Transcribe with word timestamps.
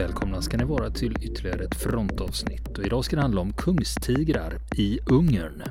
välkomna 0.00 0.42
ska 0.42 0.56
ni 0.56 0.64
vara 0.64 0.90
till 0.90 1.16
ytterligare 1.22 1.64
ett 1.64 1.74
frontavsnitt 1.74 2.78
och 2.78 2.84
idag 2.84 3.04
ska 3.04 3.16
det 3.16 3.22
handla 3.22 3.40
om 3.40 3.52
kungstigrar 3.52 4.58
i 4.76 4.98
Ungern. 5.06 5.62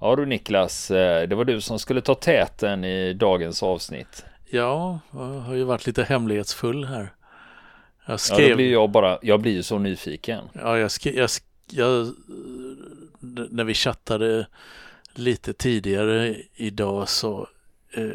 Ja 0.00 0.16
du 0.16 0.26
Niklas, 0.26 0.90
eh, 0.90 1.28
det 1.28 1.34
var 1.34 1.44
du 1.44 1.60
som 1.60 1.78
skulle 1.78 2.00
ta 2.00 2.14
täten 2.14 2.84
i 2.84 3.12
dagens 3.14 3.62
avsnitt. 3.62 4.24
Ja, 4.50 5.00
jag 5.10 5.18
har 5.20 5.54
ju 5.54 5.64
varit 5.64 5.86
lite 5.86 6.02
hemlighetsfull 6.02 6.84
här. 6.84 7.14
Jag 8.06 8.20
skrev... 8.20 8.40
Ja, 8.40 8.48
då 8.48 8.56
blir 8.56 8.72
jag 8.72 8.90
bara, 8.90 9.18
jag 9.22 9.40
blir 9.40 9.52
ju 9.52 9.62
så 9.62 9.78
nyfiken. 9.78 10.44
Ja, 10.52 10.78
jag 10.78 10.90
skrev, 10.90 11.14
jag, 11.14 11.30
jag, 11.70 12.14
när 13.50 13.64
vi 13.64 13.74
chattade 13.74 14.46
lite 15.14 15.52
tidigare 15.52 16.36
idag 16.54 17.08
så 17.08 17.48
eh, 17.94 18.08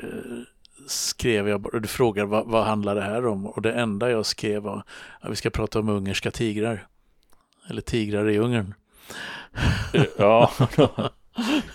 skrev 0.87 1.49
jag, 1.49 1.65
och 1.73 1.81
du 1.81 1.87
frågade 1.87 2.27
vad, 2.27 2.47
vad 2.47 2.65
handlar 2.65 2.95
det 2.95 3.01
här 3.01 3.25
om? 3.25 3.45
Och 3.45 3.61
det 3.61 3.73
enda 3.73 4.09
jag 4.09 4.25
skrev 4.25 4.61
var 4.61 4.83
att 5.19 5.31
vi 5.31 5.35
ska 5.35 5.49
prata 5.49 5.79
om 5.79 5.89
ungerska 5.89 6.31
tigrar. 6.31 6.87
Eller 7.69 7.81
tigrar 7.81 8.29
i 8.29 8.37
Ungern. 8.37 8.73
Ja, 10.17 10.51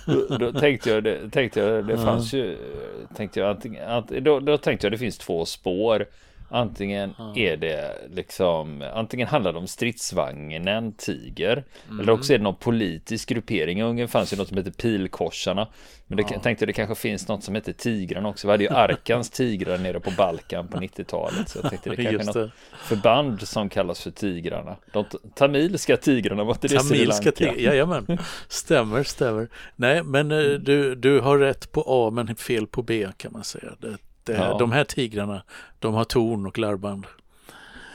då, 0.07 0.37
då, 0.39 0.53
tänkte 0.53 0.91
jag 0.91 1.05
det, 1.05 1.31
tänkte 1.31 1.61
jag, 1.61 1.87
det 1.87 1.99
fanns 1.99 2.33
ju, 2.33 2.59
tänkte 3.17 3.41
jag 3.41 3.51
antingen, 3.51 4.05
då, 4.25 4.41
då 4.41 4.59
tänkte 4.59 4.87
jag 4.87 4.93
det 4.93 4.99
finns 4.99 5.19
två 5.19 5.45
spår. 5.45 6.07
Antingen 6.53 7.15
mm. 7.19 7.33
är 7.37 7.57
det 7.57 7.95
liksom, 8.11 8.91
antingen 8.95 9.29
handlar 9.29 9.53
det 9.53 9.59
om 9.59 9.67
stridsvagnen 9.67 10.93
Tiger, 10.93 11.65
mm. 11.89 12.01
eller 12.01 12.13
också 12.13 12.33
är 12.35 12.39
det 12.39 12.45
någon 12.45 12.57
politisk 12.57 13.29
gruppering. 13.29 13.79
I 13.79 13.83
Ungern 13.83 14.09
fanns 14.09 14.33
ju 14.33 14.37
något 14.37 14.49
som 14.49 14.57
heter 14.57 14.71
Pilkorsarna. 14.71 15.69
Men 16.07 16.17
det, 16.17 16.23
ja. 16.23 16.29
jag 16.33 16.43
tänkte 16.43 16.67
det 16.67 16.73
kanske 16.73 16.95
finns 16.95 17.29
något 17.29 17.45
som 17.45 17.55
heter 17.55 17.73
Tigrarna 17.73 18.29
också. 18.29 18.47
Vi 18.47 18.51
hade 18.51 18.65
ju 18.65 18.71
Arkans 18.73 19.31
tigrar 19.31 19.79
nere 19.79 20.01
på 20.01 20.11
Balkan 20.11 20.69
på 20.69 20.79
90-talet. 20.79 21.49
Så 21.49 21.59
jag 21.63 21.71
tänkte 21.71 21.91
det 21.91 21.97
kanske 22.05 22.41
är 22.41 22.43
något 22.43 22.53
förband 22.85 23.49
som 23.49 23.69
kallas 23.69 24.03
för 24.03 24.11
Tigrarna. 24.11 24.77
De 24.93 25.05
tamilska 25.35 25.97
tigrarna, 25.97 26.45
var 26.45 26.55
inte 26.55 26.69
det 26.69 26.79
Tamilska 26.79 27.33
tigrarna, 27.33 27.59
jajamän. 27.59 28.19
Stämmer, 28.49 29.03
stämmer. 29.03 29.49
Nej, 29.77 30.03
men 30.03 30.31
eh, 30.31 30.39
du, 30.39 30.95
du 30.95 31.21
har 31.21 31.39
rätt 31.39 31.73
på 31.73 31.85
A 31.87 32.11
men 32.11 32.37
fel 32.37 32.67
på 32.67 32.83
B 32.83 33.09
kan 33.17 33.33
man 33.33 33.45
säga. 33.45 33.73
Det, 33.79 33.97
ja. 34.29 34.59
De 34.59 34.73
här 34.73 34.85
tigrarna, 34.85 35.43
de 35.79 35.95
har 35.95 36.05
torn 36.05 36.47
och 36.47 36.59
larvband. 36.59 37.07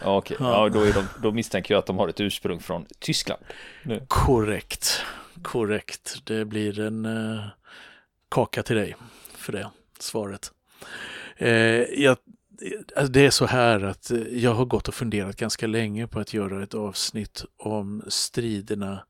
Ja, 0.01 0.17
okej. 0.17 0.37
Ja. 0.39 0.63
ja, 0.63 0.69
då, 0.69 0.81
är 0.81 0.93
de, 0.93 1.07
då 1.21 1.31
misstänker 1.31 1.73
jag 1.73 1.79
att 1.79 1.85
de 1.85 1.97
har 1.97 2.07
ett 2.07 2.19
ursprung 2.19 2.59
från 2.59 2.85
Tyskland. 2.99 3.41
Nu. 3.83 4.05
Korrekt, 4.07 5.01
korrekt. 5.41 6.21
Det 6.23 6.45
blir 6.45 6.79
en 6.79 7.05
uh, 7.05 7.41
kaka 8.29 8.63
till 8.63 8.75
dig 8.75 8.95
för 9.35 9.53
det 9.53 9.69
svaret. 9.99 10.51
Uh, 11.41 11.49
jag, 12.01 12.17
alltså 12.95 13.11
det 13.11 13.25
är 13.25 13.29
så 13.29 13.45
här 13.45 13.83
att 13.83 14.11
jag 14.31 14.53
har 14.53 14.65
gått 14.65 14.87
och 14.87 14.93
funderat 14.93 15.35
ganska 15.35 15.67
länge 15.67 16.07
på 16.07 16.19
att 16.19 16.33
göra 16.33 16.63
ett 16.63 16.73
avsnitt 16.73 17.45
om 17.57 18.03
striderna 18.07 19.03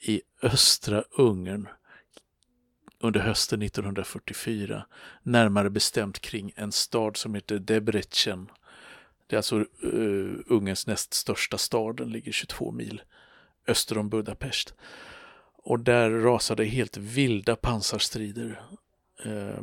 i 0.00 0.22
östra 0.42 1.04
Ungern 1.18 1.68
under 3.00 3.20
hösten 3.20 3.62
1944, 3.62 4.86
närmare 5.22 5.70
bestämt 5.70 6.20
kring 6.20 6.52
en 6.56 6.72
stad 6.72 7.16
som 7.16 7.34
heter 7.34 7.58
Debrecen. 7.58 8.50
Det 9.26 9.36
är 9.36 9.38
alltså 9.38 9.64
uh, 9.84 10.38
Ungerns 10.46 10.86
näst 10.86 11.14
största 11.14 11.58
stad, 11.58 11.96
den 11.96 12.10
ligger 12.10 12.32
22 12.32 12.70
mil 12.72 13.02
öster 13.66 13.98
om 13.98 14.08
Budapest. 14.08 14.74
Och 15.62 15.80
där 15.80 16.10
rasade 16.10 16.64
helt 16.64 16.96
vilda 16.96 17.56
pansarstrider 17.56 18.60
uh, 19.26 19.60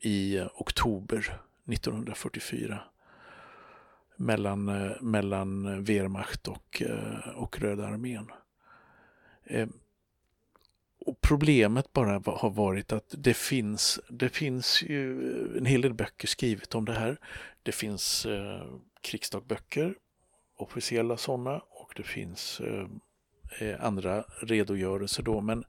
i 0.00 0.40
oktober 0.54 1.18
1944 1.72 2.80
mellan, 4.16 4.68
uh, 4.68 5.02
mellan 5.02 5.84
Wehrmacht 5.84 6.48
och, 6.48 6.82
uh, 6.86 7.28
och 7.34 7.60
Röda 7.60 7.86
armén. 7.86 8.30
Och 11.06 11.20
problemet 11.20 11.92
bara 11.92 12.22
har 12.36 12.50
varit 12.50 12.92
att 12.92 13.14
det 13.18 13.34
finns, 13.34 14.00
det 14.08 14.28
finns 14.28 14.82
ju 14.82 15.12
en 15.58 15.66
hel 15.66 15.80
del 15.80 15.94
böcker 15.94 16.28
skrivet 16.28 16.74
om 16.74 16.84
det 16.84 16.92
här. 16.92 17.16
Det 17.62 17.72
finns 17.72 18.26
eh, 18.26 18.66
krigsdagböcker, 19.00 19.94
officiella 20.56 21.16
sådana, 21.16 21.58
och 21.68 21.92
det 21.96 22.02
finns 22.02 22.60
eh, 22.60 22.86
eh, 23.58 23.84
andra 23.84 24.24
redogörelser 24.40 25.22
då, 25.22 25.40
men 25.40 25.64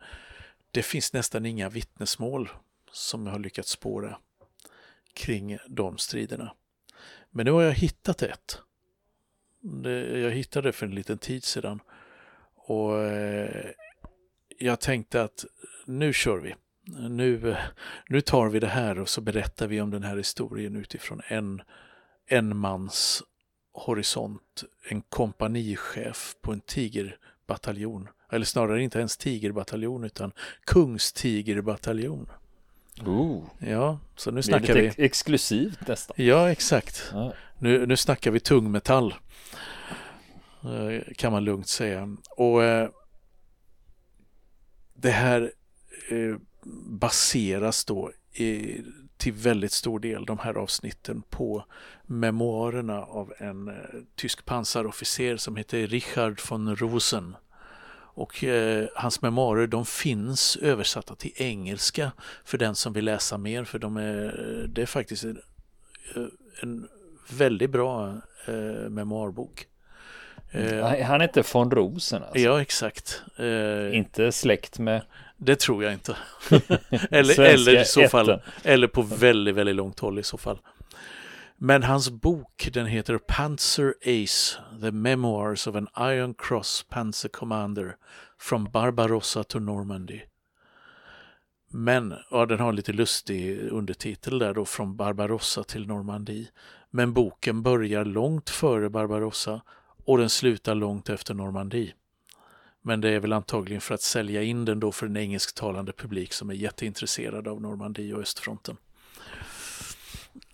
det 0.72 0.84
finns 0.84 1.14
nästan 1.14 1.46
inga 1.46 1.70
vittnesmål 1.70 2.50
som 2.92 3.26
jag 3.26 3.34
har 3.34 3.40
lyckats 3.40 3.70
spåra 3.70 4.18
kring 5.14 5.58
de 5.68 5.98
striderna. 5.98 6.54
Men 7.30 7.46
nu 7.46 7.52
har 7.52 7.62
jag 7.62 7.74
hittat 7.74 8.22
ett. 8.22 8.62
Det, 9.60 10.20
jag 10.20 10.32
hittade 10.32 10.68
det 10.68 10.74
för 10.74 10.86
en 10.86 10.96
liten 10.96 11.18
tid 11.18 11.44
sedan. 11.44 11.80
Och 12.56 13.00
eh, 13.00 13.72
jag 14.62 14.80
tänkte 14.80 15.22
att 15.24 15.46
nu 15.86 16.14
kör 16.14 16.38
vi. 16.38 16.56
Nu, 17.10 17.56
nu 18.10 18.22
tar 18.22 18.50
vi 18.50 18.60
det 18.60 18.68
här 18.68 19.00
och 19.00 19.10
så 19.10 19.22
berättar 19.22 19.68
vi 19.68 19.82
om 19.82 19.92
den 19.92 20.04
här 20.04 20.18
historien 20.18 20.76
utifrån 20.76 21.22
en, 21.28 21.62
en 22.28 22.58
mans 22.58 23.24
horisont. 23.74 24.64
En 24.90 25.02
kompanichef 25.02 26.36
på 26.42 26.54
en 26.54 26.62
tigerbataljon. 26.62 28.08
Eller 28.32 28.46
snarare 28.46 28.84
inte 28.84 29.00
ens 29.00 29.18
tigerbataljon 29.18 30.04
utan 30.04 30.32
kungstigerbataljon. 30.66 32.30
Oh. 33.06 33.44
Ja, 33.60 34.00
så 34.16 34.32
nu 34.32 34.42
snackar 34.42 34.74
vi. 34.74 34.92
exklusivt 34.98 35.88
nästan. 35.88 36.16
Ja, 36.26 36.52
exakt. 36.52 37.10
Ja. 37.14 37.34
Nu, 37.60 37.86
nu 37.86 37.98
snackar 37.98 38.32
vi 38.32 38.40
tungmetall. 38.40 39.14
Eh, 40.64 41.14
kan 41.16 41.32
man 41.32 41.44
lugnt 41.44 41.68
säga. 41.68 42.18
Och 42.38 42.64
eh, 42.64 42.90
det 45.02 45.12
här 45.12 45.52
eh, 46.10 46.36
baseras 46.90 47.86
då 47.86 48.12
i, 48.34 48.82
till 49.18 49.34
väldigt 49.34 49.72
stor 49.72 50.00
del, 50.00 50.26
de 50.26 50.40
här 50.40 50.54
avsnitten, 50.54 51.22
på 51.30 51.66
memoarerna 52.06 53.04
av 53.04 53.34
en 53.38 53.68
eh, 53.68 53.74
tysk 54.16 54.46
pansarofficer 54.46 55.38
som 55.38 55.56
heter 55.56 55.88
Richard 55.88 56.42
von 56.50 56.76
Rosen. 56.76 57.36
Och 58.14 58.44
eh, 58.44 58.88
hans 58.96 59.22
memoarer 59.22 59.68
de 59.68 59.86
finns 59.86 60.56
översatta 60.56 61.16
till 61.16 61.34
engelska 61.36 62.12
för 62.46 62.58
den 62.58 62.76
som 62.76 62.94
vill 62.94 63.06
läsa 63.06 63.38
mer 63.38 63.64
för 63.64 63.80
de 63.80 63.98
är, 63.98 64.66
det 64.70 64.82
är 64.82 64.86
faktiskt 64.86 65.24
en, 65.24 65.42
eh, 66.16 66.24
en 66.62 66.88
väldigt 67.32 67.70
bra 67.70 68.22
eh, 68.46 68.90
memoarbok. 68.90 69.68
Eh, 70.52 71.06
han 71.06 71.22
heter 71.22 71.46
von 71.54 71.72
Rosen 71.72 72.24
alltså. 72.24 72.40
Ja, 72.40 72.62
exakt. 72.62 73.24
Eh, 73.38 73.98
inte 73.98 74.32
släkt 74.32 74.80
med... 74.80 75.02
Det 75.38 75.60
tror 75.60 75.84
jag 75.84 75.94
inte. 75.94 76.16
eller, 77.12 77.40
eller 77.40 77.82
i 77.82 77.86
så 77.86 78.08
fall, 78.08 78.42
eller 78.64 78.88
på 78.88 79.02
väldigt, 79.02 79.56
väldigt 79.56 79.76
långt 79.76 80.00
håll 80.00 80.20
i 80.20 80.24
så 80.24 80.38
fall. 80.38 80.60
Men 81.58 81.84
hans 81.84 82.10
bok, 82.10 82.70
den 82.74 82.86
heter 82.86 83.18
Panzer 83.18 83.94
Ace, 84.02 84.58
The 84.82 84.92
Memoirs 84.92 85.68
of 85.68 85.76
an 85.76 85.88
Iron 86.00 86.34
Cross 86.34 86.86
Panzer 86.90 87.30
Commander 87.30 87.96
from 88.40 88.72
Barbarossa 88.72 89.44
to 89.44 89.60
Normandy. 89.60 90.22
Men, 91.72 92.14
ja 92.32 92.46
den 92.46 92.60
har 92.60 92.74
lite 92.74 92.94
lustig 92.94 93.60
undertitel 93.72 94.40
där 94.40 94.54
då, 94.54 94.66
från 94.66 94.96
Barbarossa 94.96 95.64
till 95.64 95.88
Normandie. 95.88 96.48
Men 96.90 97.14
boken 97.14 97.64
börjar 97.64 98.06
långt 98.06 98.50
före 98.50 98.90
Barbarossa 98.90 99.62
och 100.06 100.18
den 100.18 100.30
slutar 100.30 100.76
långt 100.76 101.10
efter 101.10 101.34
Normandie. 101.34 101.94
Men 102.82 103.02
det 103.02 103.10
är 103.10 103.20
väl 103.20 103.34
antagligen 103.34 103.82
för 103.82 103.94
att 103.94 104.02
sälja 104.02 104.44
in 104.44 104.66
den 104.66 104.80
då 104.80 104.92
för 104.92 105.06
en 105.06 105.18
engelsktalande 105.18 105.92
publik 105.92 106.34
som 106.34 106.50
är 106.50 106.54
jätteintresserad 106.54 107.48
av 107.48 107.62
Normandie 107.62 108.14
och 108.14 108.22
östfronten. 108.22 108.78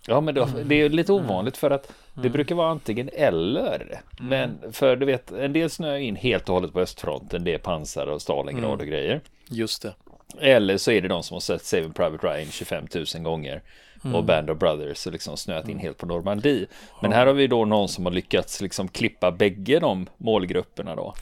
Ja, 0.06 0.20
men 0.20 0.34
då, 0.34 0.48
det 0.64 0.74
är 0.74 0.88
lite 0.88 1.12
ovanligt 1.12 1.56
för 1.56 1.70
att 1.70 1.92
det 2.14 2.20
mm. 2.20 2.32
brukar 2.32 2.54
vara 2.54 2.70
antingen 2.70 3.10
eller. 3.12 4.00
Mm. 4.20 4.28
Men 4.28 4.72
för 4.72 4.96
du 4.96 5.06
vet, 5.06 5.32
en 5.32 5.52
del 5.52 5.70
snöar 5.70 5.96
in 5.96 6.16
helt 6.16 6.48
och 6.48 6.54
hållet 6.54 6.72
på 6.72 6.80
östfronten. 6.80 7.44
Det 7.44 7.54
är 7.54 7.58
pansar 7.58 8.06
och 8.06 8.22
Stalingrad 8.22 8.64
mm. 8.64 8.80
och 8.80 8.86
grejer. 8.86 9.20
Just 9.48 9.82
det. 9.82 9.94
Eller 10.40 10.76
så 10.76 10.90
är 10.90 11.02
det 11.02 11.08
de 11.08 11.22
som 11.22 11.34
har 11.34 11.40
sett 11.40 11.64
Saving 11.64 11.92
Private 11.92 12.26
Ryan 12.26 12.50
25 12.50 12.86
000 13.14 13.22
gånger 13.22 13.62
mm. 14.04 14.16
och 14.16 14.24
Band 14.24 14.50
of 14.50 14.58
Brothers 14.58 15.06
och 15.06 15.12
liksom 15.12 15.36
snöat 15.36 15.64
in 15.64 15.70
mm. 15.70 15.82
helt 15.82 15.98
på 15.98 16.06
Normandie. 16.06 16.66
Men 17.02 17.12
här 17.12 17.26
har 17.26 17.34
vi 17.34 17.46
då 17.46 17.64
någon 17.64 17.88
som 17.88 18.06
har 18.06 18.12
lyckats 18.12 18.60
liksom 18.60 18.88
klippa 18.88 19.32
bägge 19.32 19.78
de 19.78 20.06
målgrupperna 20.16 20.96
då. 20.96 21.14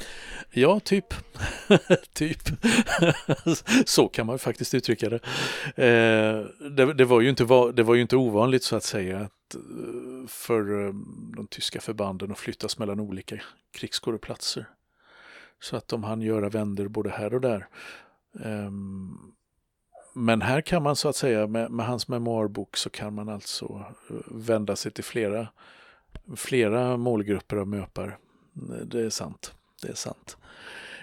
Ja, 0.50 0.80
typ. 0.80 1.14
typ. 2.12 2.38
så 3.86 4.08
kan 4.08 4.26
man 4.26 4.38
faktiskt 4.38 4.74
uttrycka 4.74 5.08
det. 5.08 5.20
Eh, 5.84 6.68
det, 6.70 6.94
det, 6.94 7.04
var 7.04 7.20
ju 7.20 7.28
inte, 7.28 7.44
det 7.74 7.82
var 7.82 7.94
ju 7.94 8.02
inte 8.02 8.16
ovanligt 8.16 8.62
så 8.62 8.76
att 8.76 8.84
säga 8.84 9.18
att 9.18 9.54
eh, 9.54 10.28
för 10.28 10.86
eh, 10.86 10.92
de 11.36 11.46
tyska 11.50 11.80
förbanden 11.80 12.32
att 12.32 12.38
flyttas 12.38 12.78
mellan 12.78 13.00
olika 13.00 13.36
krigsskådeplatser. 13.78 14.66
Så 15.60 15.76
att 15.76 15.88
de 15.88 16.04
hann 16.04 16.22
göra 16.22 16.48
vänder 16.48 16.88
både 16.88 17.10
här 17.10 17.34
och 17.34 17.40
där. 17.40 17.66
Um, 18.32 19.35
men 20.16 20.42
här 20.42 20.60
kan 20.60 20.82
man 20.82 20.96
så 20.96 21.08
att 21.08 21.16
säga 21.16 21.46
med, 21.46 21.70
med, 21.70 21.86
hans 21.86 22.08
memoarbok 22.08 22.76
så 22.76 22.90
kan 22.90 23.14
man 23.14 23.28
alltså 23.28 23.84
eh, 24.10 24.16
vända 24.26 24.76
sig 24.76 24.92
till 24.92 25.04
flera, 25.04 25.48
flera 26.36 26.96
målgrupper 26.96 27.56
av 27.56 27.68
möpar. 27.68 28.18
Det 28.84 29.00
är 29.00 29.10
sant. 29.10 29.54
Det 29.82 29.88
är 29.88 29.94
sant. 29.94 30.36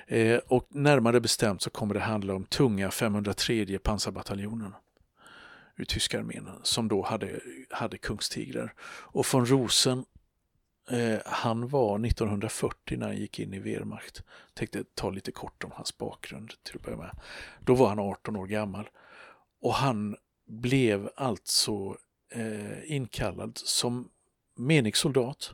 Eh, 0.08 0.40
och 0.48 0.68
närmare 0.70 1.20
bestämt 1.22 1.62
så 1.62 1.70
kommer 1.70 1.94
det 1.94 2.00
handla 2.00 2.34
om 2.36 2.46
tunga 2.46 2.92
503 2.92 3.80
pansarbataljonen 3.80 4.74
ur 5.76 5.86
tyska 5.86 6.20
armén 6.20 6.50
som 6.64 6.88
då 6.88 7.02
hade, 7.02 7.40
hade 7.70 7.98
kungstigrar. 7.98 8.74
Och 8.86 9.26
von 9.34 9.46
Rosen, 9.46 10.06
eh, 10.90 11.20
han 11.26 11.68
var 11.68 12.06
1940 12.06 12.98
när 12.98 13.08
han 13.08 13.18
gick 13.18 13.40
in 13.40 13.54
i 13.54 13.60
Wehrmacht. 13.60 14.24
Tänkte 14.54 14.84
ta 14.96 15.10
lite 15.10 15.32
kort 15.32 15.64
om 15.64 15.72
hans 15.74 15.98
bakgrund 15.98 16.54
till 16.64 16.76
att 16.76 16.84
börja 16.84 16.98
med. 16.98 17.12
Då 17.60 17.76
var 17.76 17.90
han 17.90 18.00
18 18.00 18.36
år 18.36 18.48
gammal 18.48 18.90
och 19.64 19.74
han 19.74 20.16
blev 20.46 21.10
alltså 21.16 21.98
eh, 22.32 22.92
inkallad 22.92 23.58
som 23.58 24.10
menig 24.56 24.98
soldat. 24.98 25.52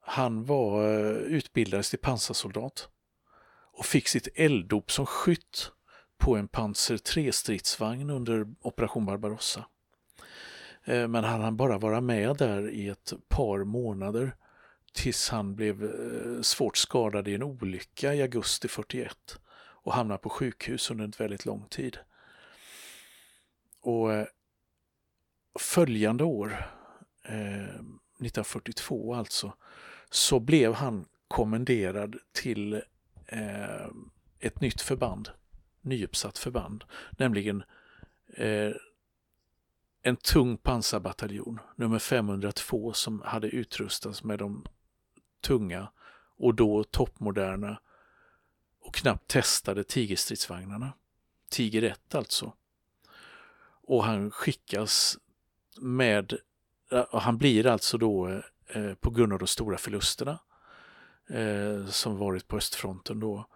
Han 0.00 0.44
var 0.44 0.84
eh, 0.84 1.16
utbildades 1.16 1.90
till 1.90 1.98
pansarsoldat 1.98 2.88
och 3.72 3.86
fick 3.86 4.08
sitt 4.08 4.28
elddop 4.34 4.90
som 4.90 5.06
skytt 5.06 5.72
på 6.18 6.36
en 6.36 6.48
Panzer 6.48 6.96
3-stridsvagn 6.96 8.10
under 8.10 8.46
Operation 8.60 9.06
Barbarossa. 9.06 9.64
Eh, 10.84 11.08
men 11.08 11.24
han 11.24 11.40
hann 11.40 11.56
bara 11.56 11.78
vara 11.78 12.00
med 12.00 12.36
där 12.36 12.70
i 12.70 12.88
ett 12.88 13.12
par 13.28 13.64
månader 13.64 14.36
tills 14.92 15.28
han 15.28 15.54
blev 15.54 15.84
eh, 15.84 16.42
svårt 16.42 16.76
skadad 16.76 17.28
i 17.28 17.34
en 17.34 17.42
olycka 17.42 18.14
i 18.14 18.22
augusti 18.22 18.68
41 18.68 19.38
och 19.58 19.94
hamnade 19.94 20.18
på 20.18 20.28
sjukhus 20.28 20.90
under 20.90 21.04
en 21.04 21.12
väldigt 21.18 21.46
lång 21.46 21.66
tid. 21.68 21.98
Och 23.88 24.12
eh, 24.12 24.26
följande 25.58 26.24
år, 26.24 26.66
eh, 27.24 27.74
1942 27.74 29.14
alltså, 29.14 29.52
så 30.10 30.40
blev 30.40 30.74
han 30.74 31.06
kommenderad 31.28 32.16
till 32.32 32.74
eh, 33.26 33.86
ett 34.38 34.60
nytt 34.60 34.80
förband 34.80 35.30
nyuppsatt 35.80 36.38
förband, 36.38 36.84
nämligen 37.10 37.62
eh, 38.36 38.72
en 40.02 40.16
tung 40.16 40.56
pansarbataljon, 40.56 41.60
nummer 41.76 41.98
502, 41.98 42.92
som 42.92 43.22
hade 43.24 43.48
utrustats 43.48 44.24
med 44.24 44.38
de 44.38 44.66
tunga 45.40 45.92
och 46.36 46.54
då 46.54 46.84
toppmoderna 46.84 47.80
och 48.80 48.94
knappt 48.94 49.28
testade 49.28 49.84
Tigerstridsvagnarna. 49.84 50.92
Tiger 51.50 51.82
1 51.82 52.14
alltså. 52.14 52.52
Och 53.88 54.04
han 54.04 54.30
skickas 54.30 55.18
med, 55.80 56.34
och 57.10 57.22
han 57.22 57.38
blir 57.38 57.66
alltså 57.66 57.98
då 57.98 58.42
eh, 58.66 58.94
på 58.94 59.10
grund 59.10 59.32
av 59.32 59.38
de 59.38 59.46
stora 59.46 59.78
förlusterna 59.78 60.38
eh, 61.28 61.86
som 61.86 62.18
varit 62.18 62.48
på 62.48 62.56
östfronten 62.56 63.20
då 63.20 63.46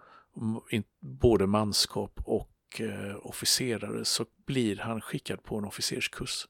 både 1.01 1.47
manskap 1.47 2.21
och 2.25 2.81
eh, 2.81 3.17
officerare 3.23 4.05
så 4.05 4.27
blir 4.47 4.77
han 4.77 5.01
skickad 5.01 5.43
på 5.43 5.59
en 5.59 5.65
officerskurs 5.65 6.49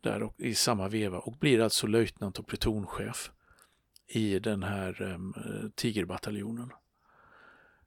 där 0.00 0.22
och, 0.22 0.34
i 0.40 0.54
samma 0.54 0.88
veva 0.88 1.18
och 1.18 1.32
blir 1.32 1.60
alltså 1.60 1.86
löjtnant 1.86 2.38
och 2.38 2.46
plutonchef 2.46 3.30
i 4.06 4.38
den 4.38 4.62
här 4.62 5.02
eh, 5.02 5.70
Tigerbataljonen 5.74 6.72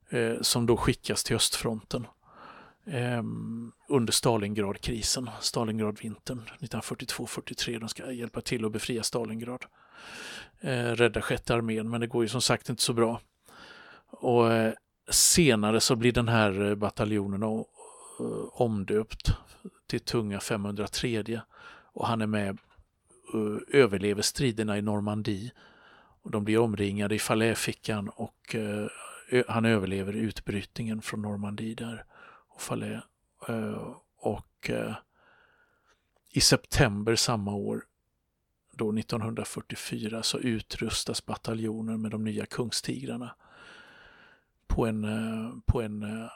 eh, 0.09 0.41
som 0.41 0.65
då 0.65 0.77
skickas 0.77 1.23
till 1.23 1.35
östfronten 1.35 2.07
eh, 2.91 3.23
under 3.87 4.13
Stalingradkrisen, 4.13 5.29
Stalingradvintern 5.39 6.41
1942-43. 6.59 7.79
De 7.79 7.89
ska 7.89 8.11
hjälpa 8.11 8.41
till 8.41 8.65
att 8.65 8.71
befria 8.71 9.03
Stalingrad, 9.03 9.65
eh, 10.61 10.91
rädda 10.91 11.21
sjätte 11.21 11.55
armén, 11.55 11.89
men 11.89 12.01
det 12.01 12.07
går 12.07 12.23
ju 12.23 12.29
som 12.29 12.41
sagt 12.41 12.69
inte 12.69 12.81
så 12.81 12.93
bra. 12.93 13.21
Och 14.07 14.53
eh, 14.53 14.73
Senare 15.09 15.79
så 15.79 15.95
blir 15.95 16.11
den 16.11 16.27
här 16.27 16.51
eh, 16.51 16.75
bataljonen 16.75 17.39
bataljonen 17.39 17.43
och, 17.43 17.67
omdöpt 18.53 19.31
till 19.87 19.99
Tunga 19.99 20.39
503 20.39 21.41
och 21.93 22.07
han 22.07 22.21
är 22.21 22.27
med 22.27 22.57
och 23.33 23.75
överlever 23.75 24.21
striderna 24.21 24.77
i 24.77 24.81
Normandie. 24.81 25.51
Och 26.23 26.31
de 26.31 26.43
blir 26.43 26.57
omringade 26.57 27.15
i 27.15 27.19
Falaisfickan 27.19 28.09
och 28.09 28.55
eh, 28.55 29.43
han 29.47 29.65
överlever 29.65 30.13
utbrytningen 30.13 31.01
från 31.01 31.21
Normandie 31.21 31.75
där. 31.75 32.05
Och, 32.53 32.61
Falais, 32.61 33.03
eh, 33.47 33.95
och 34.17 34.69
eh, 34.69 34.95
i 36.31 36.41
september 36.41 37.15
samma 37.15 37.53
år, 37.53 37.85
då 38.71 38.91
1944, 38.91 40.23
så 40.23 40.39
utrustas 40.39 41.25
bataljonen 41.25 42.01
med 42.01 42.11
de 42.11 42.23
nya 42.23 42.45
kungstigrarna 42.45 43.35
på 44.67 44.85
en, 44.85 45.03
eh, 45.03 45.53
på 45.65 45.81
en 45.81 46.29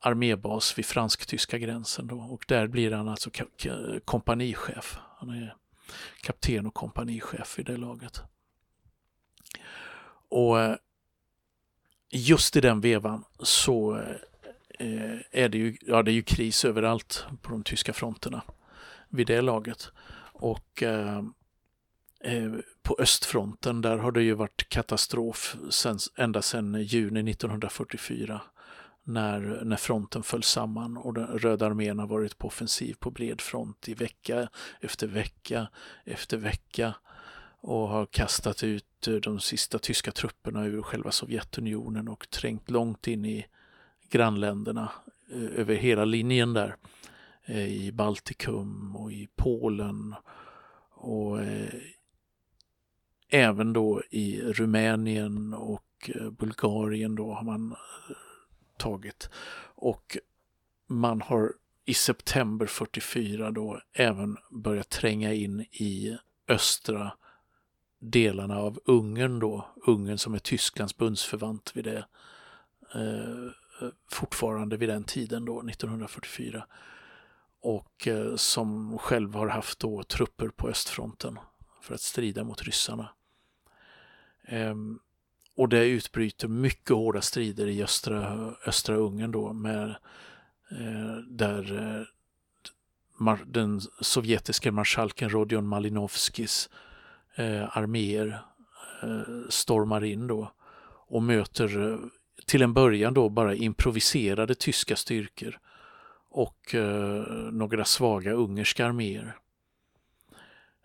armébas 0.00 0.78
vid 0.78 0.86
fransk-tyska 0.86 1.58
gränsen 1.58 2.06
då 2.06 2.18
och 2.18 2.44
där 2.48 2.66
blir 2.66 2.92
han 2.92 3.08
alltså 3.08 3.30
kompanichef. 4.04 4.98
Han 5.18 5.30
är 5.30 5.56
kapten 6.20 6.66
och 6.66 6.74
kompanichef 6.74 7.58
i 7.58 7.62
det 7.62 7.76
laget. 7.76 8.22
Och 10.28 10.56
just 12.10 12.56
i 12.56 12.60
den 12.60 12.80
vevan 12.80 13.24
så 13.38 14.04
Eh, 14.78 15.18
är 15.30 15.48
det 15.48 15.58
ju, 15.58 15.76
ja, 15.80 16.02
det 16.02 16.10
är 16.10 16.14
ju 16.14 16.22
kris 16.22 16.64
överallt 16.64 17.26
på 17.42 17.50
de 17.50 17.62
tyska 17.62 17.92
fronterna 17.92 18.42
vid 19.08 19.26
det 19.26 19.40
laget. 19.40 19.92
Och 20.32 20.82
Eh, 20.82 21.18
eh 22.20 22.52
på 22.82 22.96
östfronten, 22.98 23.80
där 23.80 23.96
har 23.96 24.12
det 24.12 24.22
ju 24.22 24.34
varit 24.34 24.68
katastrof 24.68 25.56
sen, 25.70 25.98
ända 26.16 26.42
sedan 26.42 26.82
juni 26.82 27.30
1944 27.30 28.40
när, 29.04 29.40
när 29.64 29.76
fronten 29.76 30.22
föll 30.22 30.42
samman 30.42 30.96
och 30.96 31.14
den 31.14 31.26
Röda 31.26 31.66
armén 31.66 31.98
har 31.98 32.06
varit 32.06 32.38
på 32.38 32.48
offensiv 32.48 32.94
på 32.94 33.10
bred 33.10 33.40
front 33.40 33.88
i 33.88 33.94
vecka 33.94 34.48
efter 34.80 35.06
vecka 35.06 35.68
efter 36.04 36.36
vecka 36.36 36.94
och 37.60 37.88
har 37.88 38.06
kastat 38.06 38.64
ut 38.64 39.08
de 39.22 39.40
sista 39.40 39.78
tyska 39.78 40.12
trupperna 40.12 40.64
ur 40.64 40.82
själva 40.82 41.10
Sovjetunionen 41.10 42.08
och 42.08 42.30
trängt 42.30 42.70
långt 42.70 43.06
in 43.06 43.24
i 43.24 43.46
grannländerna 44.10 44.92
eh, 45.30 45.60
över 45.60 45.74
hela 45.74 46.04
linjen 46.04 46.52
där 46.52 46.76
eh, 47.44 47.68
i 47.68 47.92
Baltikum 47.92 48.96
och 48.96 49.12
i 49.12 49.28
Polen 49.36 50.14
och 50.90 51.42
eh, 51.42 51.74
även 53.28 53.72
då 53.72 54.02
i 54.10 54.40
Rumänien 54.42 55.54
och 55.54 56.10
Bulgarien 56.38 57.14
då 57.14 57.32
har 57.32 57.44
man 57.44 57.74
tagit. 58.78 59.30
Och 59.74 60.18
man 60.86 61.20
har 61.20 61.52
i 61.84 61.94
september 61.94 62.66
44 62.66 63.50
då 63.50 63.80
även 63.92 64.36
börjat 64.50 64.88
tränga 64.88 65.32
in 65.32 65.60
i 65.60 66.18
östra 66.48 67.12
delarna 67.98 68.58
av 68.58 68.80
Ungern 68.84 69.38
då, 69.38 69.66
Ungern 69.86 70.18
som 70.18 70.34
är 70.34 70.38
Tysklands 70.38 70.96
bundsförvant 70.96 71.76
vid 71.76 71.84
det, 71.84 72.06
eh, 72.94 73.50
Eh, 73.80 73.88
fortfarande 74.10 74.76
vid 74.76 74.88
den 74.88 75.04
tiden 75.04 75.44
då, 75.44 75.60
1944. 75.60 76.66
Och 77.60 78.08
eh, 78.08 78.36
som 78.36 78.98
själv 78.98 79.34
har 79.34 79.48
haft 79.48 79.78
då 79.78 80.02
trupper 80.02 80.48
på 80.48 80.68
östfronten 80.68 81.38
för 81.82 81.94
att 81.94 82.00
strida 82.00 82.44
mot 82.44 82.62
ryssarna. 82.62 83.08
Ehm, 84.44 84.98
och 85.56 85.68
det 85.68 85.86
utbryter 85.86 86.48
mycket 86.48 86.90
hårda 86.90 87.20
strider 87.20 87.66
i 87.66 87.82
östra, 87.82 88.54
östra 88.66 88.96
Ungern 88.96 89.32
då 89.32 89.52
med 89.52 89.88
eh, 90.70 91.16
där 91.28 91.96
eh, 93.20 93.36
den 93.46 93.80
sovjetiska 94.00 94.72
marskalken 94.72 95.30
Rodion 95.30 95.66
Malinovskis 95.66 96.70
eh, 97.34 97.78
arméer 97.78 98.38
eh, 99.02 99.48
stormar 99.48 100.04
in 100.04 100.26
då 100.26 100.52
och 101.06 101.22
möter 101.22 101.98
till 102.46 102.62
en 102.62 102.74
början 102.74 103.14
då 103.14 103.28
bara 103.28 103.54
improviserade 103.54 104.54
tyska 104.54 104.96
styrkor 104.96 105.58
och 106.28 106.74
eh, 106.74 107.24
några 107.52 107.84
svaga 107.84 108.32
ungerska 108.32 108.86
arméer. 108.86 109.36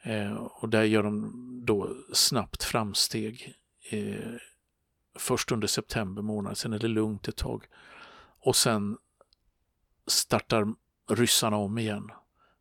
Eh, 0.02 0.34
och 0.34 0.70
där 0.70 0.84
gör 0.84 1.04
de 1.04 1.32
då 1.66 1.96
snabbt 2.14 2.64
framsteg. 2.64 3.54
Eh, 3.90 4.34
först 5.16 5.52
under 5.52 5.68
september 5.68 6.22
månad, 6.22 6.58
sen 6.58 6.74
är 6.74 6.80
det 6.80 6.88
lugnt 6.88 7.28
ett 7.28 7.38
tag. 7.38 7.66
Och 8.40 8.56
sen 8.56 8.98
startar 10.08 10.74
ryssarna 11.10 11.58
om 11.58 11.78
igen 11.78 12.12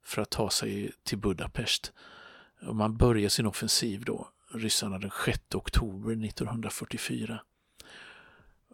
för 0.05 0.23
att 0.23 0.31
ta 0.31 0.51
sig 0.51 0.93
till 1.03 1.19
Budapest. 1.19 1.93
Och 2.63 2.77
man 2.77 2.97
börjar 2.97 3.29
sin 3.29 3.47
offensiv 3.47 4.05
då, 4.05 4.29
ryssarna 4.55 4.99
den 4.99 5.11
6 5.25 5.55
oktober 5.55 6.25
1944 6.27 7.41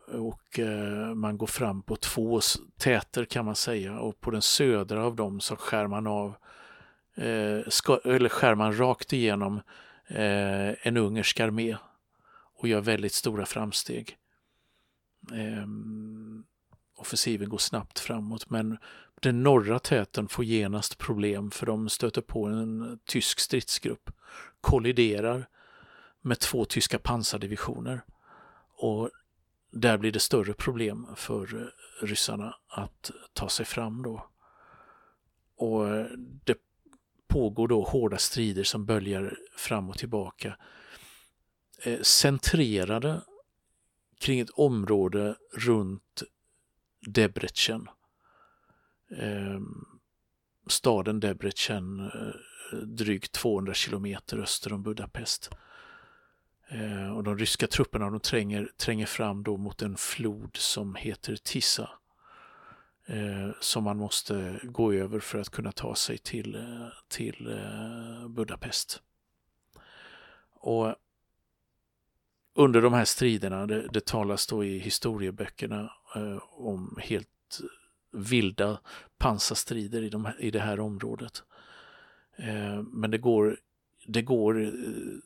och 0.08 0.58
eh, 0.58 1.14
man 1.14 1.38
går 1.38 1.46
fram 1.46 1.82
på 1.82 1.96
två 1.96 2.40
täter 2.78 3.24
kan 3.24 3.44
man 3.44 3.56
säga 3.56 3.98
och 3.98 4.20
på 4.20 4.30
den 4.30 4.42
södra 4.42 5.04
av 5.04 5.16
dem 5.16 5.40
så 5.40 5.56
skär 5.56 5.86
man 5.86 6.06
av 6.06 6.34
eh, 7.14 7.60
eller 8.04 8.28
skär 8.28 8.54
man 8.54 8.78
rakt 8.78 9.12
igenom 9.12 9.60
eh, 10.06 10.86
en 10.86 10.96
ungersk 10.96 11.40
armé 11.40 11.76
och 12.56 12.68
gör 12.68 12.80
väldigt 12.80 13.12
stora 13.12 13.46
framsteg. 13.46 14.16
Ehm, 15.32 16.44
offensiven 16.96 17.48
går 17.48 17.58
snabbt 17.58 17.98
framåt 17.98 18.50
men 18.50 18.78
den 19.20 19.42
norra 19.42 19.78
täten 19.78 20.28
får 20.28 20.44
genast 20.44 20.98
problem 20.98 21.50
för 21.50 21.66
de 21.66 21.88
stöter 21.88 22.20
på 22.20 22.46
en 22.46 22.98
tysk 23.04 23.40
stridsgrupp, 23.40 24.10
kolliderar 24.60 25.48
med 26.20 26.40
två 26.40 26.64
tyska 26.64 26.98
pansardivisioner 26.98 28.00
och 28.76 29.10
där 29.74 29.98
blir 29.98 30.12
det 30.12 30.20
större 30.20 30.54
problem 30.54 31.06
för 31.16 31.54
eh, 31.54 32.06
ryssarna 32.06 32.56
att 32.68 33.10
ta 33.32 33.48
sig 33.48 33.66
fram 33.66 34.02
då. 34.02 34.26
Och 35.56 35.88
eh, 35.88 36.06
det 36.44 36.58
pågår 37.28 37.68
då 37.68 37.84
hårda 37.84 38.18
strider 38.18 38.64
som 38.64 38.86
böljar 38.86 39.38
fram 39.56 39.90
och 39.90 39.98
tillbaka. 39.98 40.56
Eh, 41.82 42.00
centrerade 42.00 43.22
kring 44.18 44.40
ett 44.40 44.50
område 44.50 45.36
runt 45.52 46.22
Debrecen. 47.06 47.88
Staden 50.66 51.20
Debrecen 51.20 52.10
drygt 52.82 53.32
200 53.32 53.74
kilometer 53.74 54.38
öster 54.38 54.72
om 54.72 54.82
Budapest. 54.82 55.50
Eh, 56.68 57.16
och 57.16 57.24
de 57.24 57.38
ryska 57.38 57.66
trupperna 57.66 58.10
de 58.10 58.20
tränger, 58.20 58.70
tränger 58.76 59.06
fram 59.06 59.42
då 59.42 59.56
mot 59.56 59.82
en 59.82 59.96
flod 59.96 60.56
som 60.56 60.94
heter 60.94 61.36
Tissa. 61.36 61.90
Eh, 63.06 63.50
som 63.60 63.84
man 63.84 63.96
måste 63.96 64.60
gå 64.62 64.92
över 64.92 65.20
för 65.20 65.38
att 65.38 65.50
kunna 65.50 65.72
ta 65.72 65.94
sig 65.94 66.18
till, 66.18 66.54
eh, 66.54 66.88
till 67.08 67.46
eh, 67.46 68.28
Budapest. 68.28 69.02
Och 70.54 70.94
under 72.54 72.82
de 72.82 72.92
här 72.92 73.04
striderna, 73.04 73.66
det, 73.66 73.88
det 73.88 74.06
talas 74.06 74.46
då 74.46 74.64
i 74.64 74.78
historieböckerna 74.78 75.92
eh, 76.16 76.38
om 76.50 76.98
helt 77.02 77.60
vilda 78.12 78.80
pansarstrider 79.18 80.02
i, 80.02 80.08
de, 80.08 80.28
i 80.38 80.50
det 80.50 80.60
här 80.60 80.80
området. 80.80 81.42
Eh, 82.36 82.82
men 82.82 83.10
det 83.10 83.18
går 83.18 83.58
det 84.06 84.22
går 84.22 84.64
eh, 84.64 84.72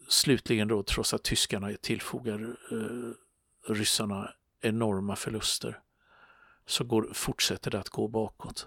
slutligen 0.08 0.68
då, 0.68 0.82
trots 0.82 1.14
att 1.14 1.23
tyskarna 1.23 1.73
tillfogar 1.80 2.56
eh, 2.70 3.11
ryssarna 3.73 4.35
enorma 4.61 5.16
förluster, 5.16 5.80
så 6.66 6.85
går, 6.85 7.11
fortsätter 7.12 7.70
det 7.70 7.78
att 7.78 7.88
gå 7.88 8.08
bakåt 8.08 8.66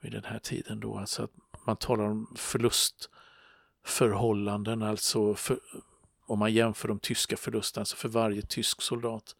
vid 0.00 0.12
den 0.12 0.24
här 0.24 0.38
tiden 0.38 0.80
då. 0.80 0.98
Alltså 0.98 1.22
att 1.22 1.30
man 1.66 1.76
talar 1.76 2.04
om 2.04 2.34
förlustförhållanden, 2.36 4.82
alltså 4.82 5.34
för, 5.34 5.58
om 6.26 6.38
man 6.38 6.52
jämför 6.52 6.88
de 6.88 6.98
tyska 6.98 7.36
förlusterna, 7.36 7.82
alltså 7.82 7.96
för 7.96 8.08
varje 8.08 8.42
tysk 8.42 8.82
soldat, 8.82 9.36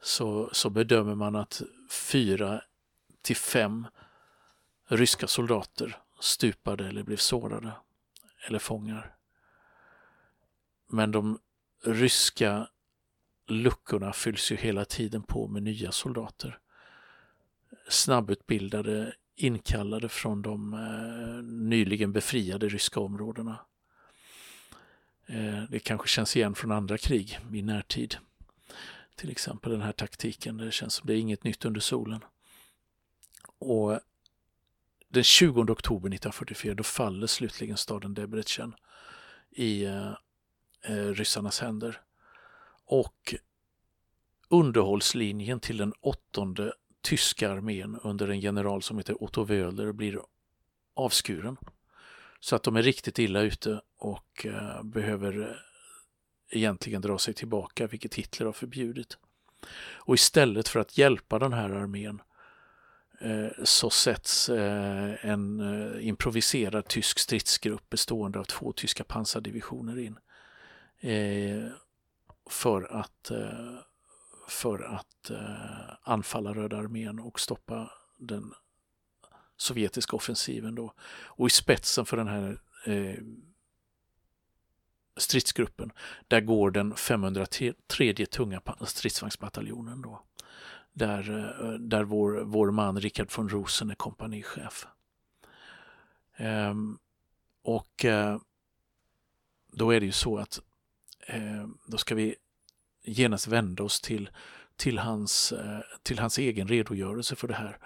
så, 0.00 0.50
så 0.52 0.70
bedömer 0.70 1.14
man 1.14 1.36
att 1.36 1.62
fyra 1.90 2.62
till 3.22 3.36
fem 3.36 3.86
ryska 4.88 5.26
soldater 5.26 5.96
stupade 6.20 6.88
eller 6.88 7.02
blev 7.02 7.16
sårade 7.16 7.72
eller 8.46 8.58
fångar. 8.58 9.17
Men 10.88 11.12
de 11.12 11.38
ryska 11.84 12.68
luckorna 13.46 14.12
fylls 14.12 14.52
ju 14.52 14.56
hela 14.56 14.84
tiden 14.84 15.22
på 15.22 15.48
med 15.48 15.62
nya 15.62 15.92
soldater. 15.92 16.58
Snabbutbildade, 17.88 19.14
inkallade 19.36 20.08
från 20.08 20.42
de 20.42 20.74
eh, 20.74 21.42
nyligen 21.44 22.12
befriade 22.12 22.68
ryska 22.68 23.00
områdena. 23.00 23.58
Eh, 25.26 25.62
det 25.70 25.78
kanske 25.78 26.08
känns 26.08 26.36
igen 26.36 26.54
från 26.54 26.72
andra 26.72 26.98
krig 26.98 27.38
i 27.52 27.62
närtid. 27.62 28.16
Till 29.16 29.30
exempel 29.30 29.72
den 29.72 29.82
här 29.82 29.92
taktiken, 29.92 30.56
det 30.56 30.72
känns 30.72 30.94
som 30.94 31.06
det 31.06 31.14
är 31.14 31.18
inget 31.18 31.44
nytt 31.44 31.64
under 31.64 31.80
solen. 31.80 32.20
Och 33.58 34.00
den 35.08 35.24
20 35.24 35.60
oktober 35.60 36.08
1944 36.08 36.74
då 36.74 36.82
faller 36.82 37.26
slutligen 37.26 37.76
staden 37.76 38.14
Debrecen 38.14 38.74
i 39.50 39.84
eh, 39.84 40.12
eh, 40.82 40.94
ryssarnas 40.94 41.60
händer. 41.60 42.00
Och 42.84 43.34
underhållslinjen 44.48 45.60
till 45.60 45.76
den 45.76 45.92
åttonde 46.00 46.72
tyska 47.00 47.50
armén 47.50 47.98
under 48.02 48.28
en 48.28 48.40
general 48.40 48.82
som 48.82 48.98
heter 48.98 49.22
Otto 49.22 49.44
Wöhler 49.44 49.92
blir 49.92 50.20
avskuren. 50.94 51.56
Så 52.40 52.56
att 52.56 52.62
de 52.62 52.76
är 52.76 52.82
riktigt 52.82 53.18
illa 53.18 53.40
ute 53.40 53.80
och 53.98 54.46
eh, 54.46 54.82
behöver 54.82 55.40
eh, 55.40 56.58
egentligen 56.58 57.02
dra 57.02 57.18
sig 57.18 57.34
tillbaka, 57.34 57.86
vilket 57.86 58.14
Hitler 58.14 58.46
har 58.46 58.52
förbjudit. 58.52 59.18
Och 59.80 60.14
istället 60.14 60.68
för 60.68 60.80
att 60.80 60.98
hjälpa 60.98 61.38
den 61.38 61.52
här 61.52 61.70
armén 61.70 62.22
eh, 63.20 63.64
så 63.64 63.90
sätts 63.90 64.48
eh, 64.48 65.26
en 65.26 65.60
improviserad 66.00 66.88
tysk 66.88 67.18
stridsgrupp 67.18 67.90
bestående 67.90 68.38
av 68.38 68.44
två 68.44 68.72
tyska 68.72 69.04
pansardivisioner 69.04 69.98
in 69.98 70.18
Eh, 71.00 71.70
för 72.50 72.82
att, 72.82 73.30
eh, 73.30 73.78
för 74.48 74.82
att 74.82 75.30
eh, 75.30 75.94
anfalla 76.02 76.54
Röda 76.54 76.76
armén 76.76 77.18
och 77.18 77.40
stoppa 77.40 77.92
den 78.16 78.54
sovjetiska 79.56 80.16
offensiven. 80.16 80.74
Då. 80.74 80.92
Och 81.10 81.46
i 81.46 81.50
spetsen 81.50 82.06
för 82.06 82.16
den 82.16 82.28
här 82.28 82.60
eh, 82.86 83.18
stridsgruppen, 85.16 85.92
där 86.28 86.40
går 86.40 86.70
den 86.70 86.94
503 86.94 87.74
tunga 88.30 88.60
stridsvagnsbataljonen. 88.86 90.02
Då, 90.02 90.22
där, 90.92 91.30
eh, 91.60 91.72
där 91.72 92.04
vår, 92.04 92.32
vår 92.44 92.70
man 92.70 93.00
Richard 93.00 93.36
von 93.36 93.48
Rosen 93.48 93.90
är 93.90 93.94
kompanichef. 93.94 94.86
Ehm, 96.36 96.98
och 97.62 98.04
eh, 98.04 98.38
då 99.72 99.90
är 99.90 100.00
det 100.00 100.06
ju 100.06 100.12
så 100.12 100.38
att 100.38 100.60
Eh, 101.28 101.66
då 101.86 101.98
ska 101.98 102.14
vi 102.14 102.36
genast 103.02 103.48
vända 103.48 103.82
oss 103.82 104.00
till, 104.00 104.30
till, 104.76 104.98
hans, 104.98 105.52
eh, 105.52 105.80
till 106.02 106.18
hans 106.18 106.38
egen 106.38 106.68
redogörelse 106.68 107.36
för 107.36 107.48
det 107.48 107.54
här 107.54 107.78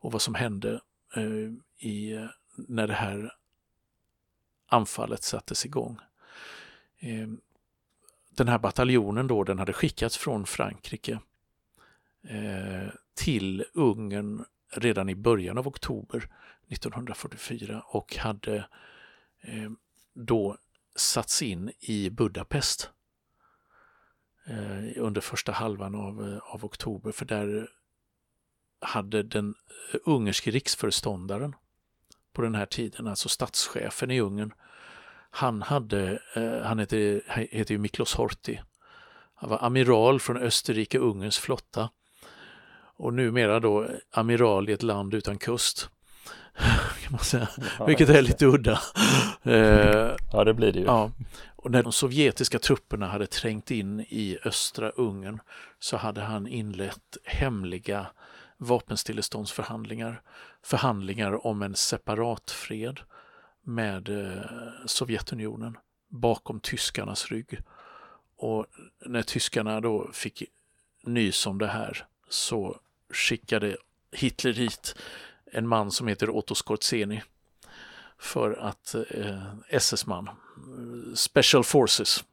och 0.00 0.12
vad 0.12 0.22
som 0.22 0.34
hände 0.34 0.80
eh, 1.16 1.86
i, 1.88 2.28
när 2.56 2.86
det 2.86 2.94
här 2.94 3.32
anfallet 4.68 5.22
sattes 5.22 5.66
igång. 5.66 5.98
Den 8.30 8.48
här 8.48 8.58
bataljonen 8.58 9.26
då, 9.26 9.44
den 9.44 9.58
hade 9.58 9.72
skickats 9.72 10.16
från 10.16 10.46
Frankrike 10.46 11.20
till 13.14 13.64
Ungern 13.74 14.44
redan 14.72 15.08
i 15.08 15.14
början 15.14 15.58
av 15.58 15.68
oktober 15.68 16.28
1944 16.68 17.80
och 17.86 18.16
hade 18.16 18.68
då 20.14 20.56
satts 20.96 21.42
in 21.42 21.72
i 21.80 22.10
Budapest 22.10 22.90
eh, 24.46 25.02
under 25.02 25.20
första 25.20 25.52
halvan 25.52 25.94
av, 25.94 26.32
eh, 26.32 26.54
av 26.54 26.64
oktober 26.64 27.12
för 27.12 27.24
där 27.24 27.68
hade 28.80 29.22
den 29.22 29.54
ungerske 30.04 30.50
riksföreståndaren 30.50 31.54
på 32.32 32.42
den 32.42 32.54
här 32.54 32.66
tiden, 32.66 33.06
alltså 33.06 33.28
statschefen 33.28 34.10
i 34.10 34.20
Ungern, 34.20 34.52
han 35.30 35.62
hade, 35.62 36.22
eh, 36.34 36.60
han 36.62 36.78
heter, 36.78 37.22
heter 37.50 37.74
ju 37.74 37.78
Miklos 37.78 38.14
Horthy. 38.14 38.58
Han 39.34 39.50
var 39.50 39.64
amiral 39.64 40.20
från 40.20 40.36
Österrike-Ungerns 40.36 41.40
flotta 41.40 41.90
och 42.96 43.14
numera 43.14 43.60
då 43.60 43.88
amiral 44.10 44.68
i 44.68 44.72
ett 44.72 44.82
land 44.82 45.14
utan 45.14 45.38
kust 45.38 45.90
kan 47.06 47.12
man 47.12 47.24
säga. 47.24 47.48
Vilket 47.86 48.08
är 48.08 48.22
lite 48.22 48.46
udda. 48.46 48.80
Eh, 49.42 50.16
ja, 50.32 50.44
det 50.44 50.54
blir 50.54 50.72
det 50.72 50.78
ju. 50.78 50.84
Ja. 50.84 51.10
Och 51.56 51.70
när 51.70 51.82
de 51.82 51.92
sovjetiska 51.92 52.58
trupperna 52.58 53.06
hade 53.06 53.26
trängt 53.26 53.70
in 53.70 54.00
i 54.00 54.38
östra 54.44 54.90
Ungern 54.90 55.40
så 55.78 55.96
hade 55.96 56.20
han 56.20 56.46
inlett 56.46 57.16
hemliga 57.24 58.06
vapenstilleståndsförhandlingar. 58.56 60.22
Förhandlingar 60.62 61.46
om 61.46 61.62
en 61.62 61.74
separat 61.74 62.50
fred 62.50 63.00
med 63.62 64.08
eh, 64.08 64.42
Sovjetunionen 64.86 65.78
bakom 66.08 66.60
tyskarnas 66.60 67.30
rygg. 67.30 67.58
Och 68.36 68.66
när 69.06 69.22
tyskarna 69.22 69.80
då 69.80 70.10
fick 70.12 70.42
nys 71.02 71.46
om 71.46 71.58
det 71.58 71.66
här 71.66 72.06
så 72.28 72.80
skickade 73.10 73.76
Hitler 74.12 74.52
hit 74.52 74.94
en 75.52 75.68
man 75.68 75.90
som 75.90 76.08
heter 76.08 76.30
Otto 76.30 76.54
Skorzeny 76.54 77.20
för 78.18 78.58
att 78.60 78.94
eh, 78.94 79.42
SS-man, 79.68 80.30
Special 81.14 81.64
Forces, 81.64 82.24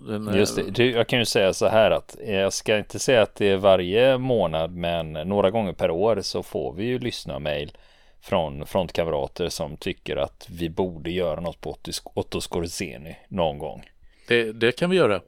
Den, 0.00 0.34
Just 0.34 0.58
det. 0.74 0.86
Jag 0.86 1.06
kan 1.06 1.18
ju 1.18 1.24
säga 1.24 1.52
så 1.52 1.68
här 1.68 1.90
att 1.90 2.16
jag 2.26 2.52
ska 2.52 2.78
inte 2.78 2.98
säga 2.98 3.22
att 3.22 3.34
det 3.34 3.48
är 3.48 3.56
varje 3.56 4.18
månad 4.18 4.70
men 4.70 5.12
några 5.12 5.50
gånger 5.50 5.72
per 5.72 5.90
år 5.90 6.20
så 6.20 6.42
får 6.42 6.72
vi 6.72 6.84
ju 6.84 6.98
lyssna 6.98 7.38
mail 7.38 7.72
från 8.20 8.66
frontkamrater 8.66 9.48
som 9.48 9.76
tycker 9.76 10.16
att 10.16 10.46
vi 10.50 10.68
borde 10.68 11.10
göra 11.10 11.40
något 11.40 11.60
på 11.60 11.76
Otto 12.14 12.40
Skorzeny 12.40 13.14
någon 13.28 13.58
gång. 13.58 13.90
Det, 14.28 14.52
det 14.52 14.72
kan 14.72 14.90
vi 14.90 14.96
göra. 14.96 15.20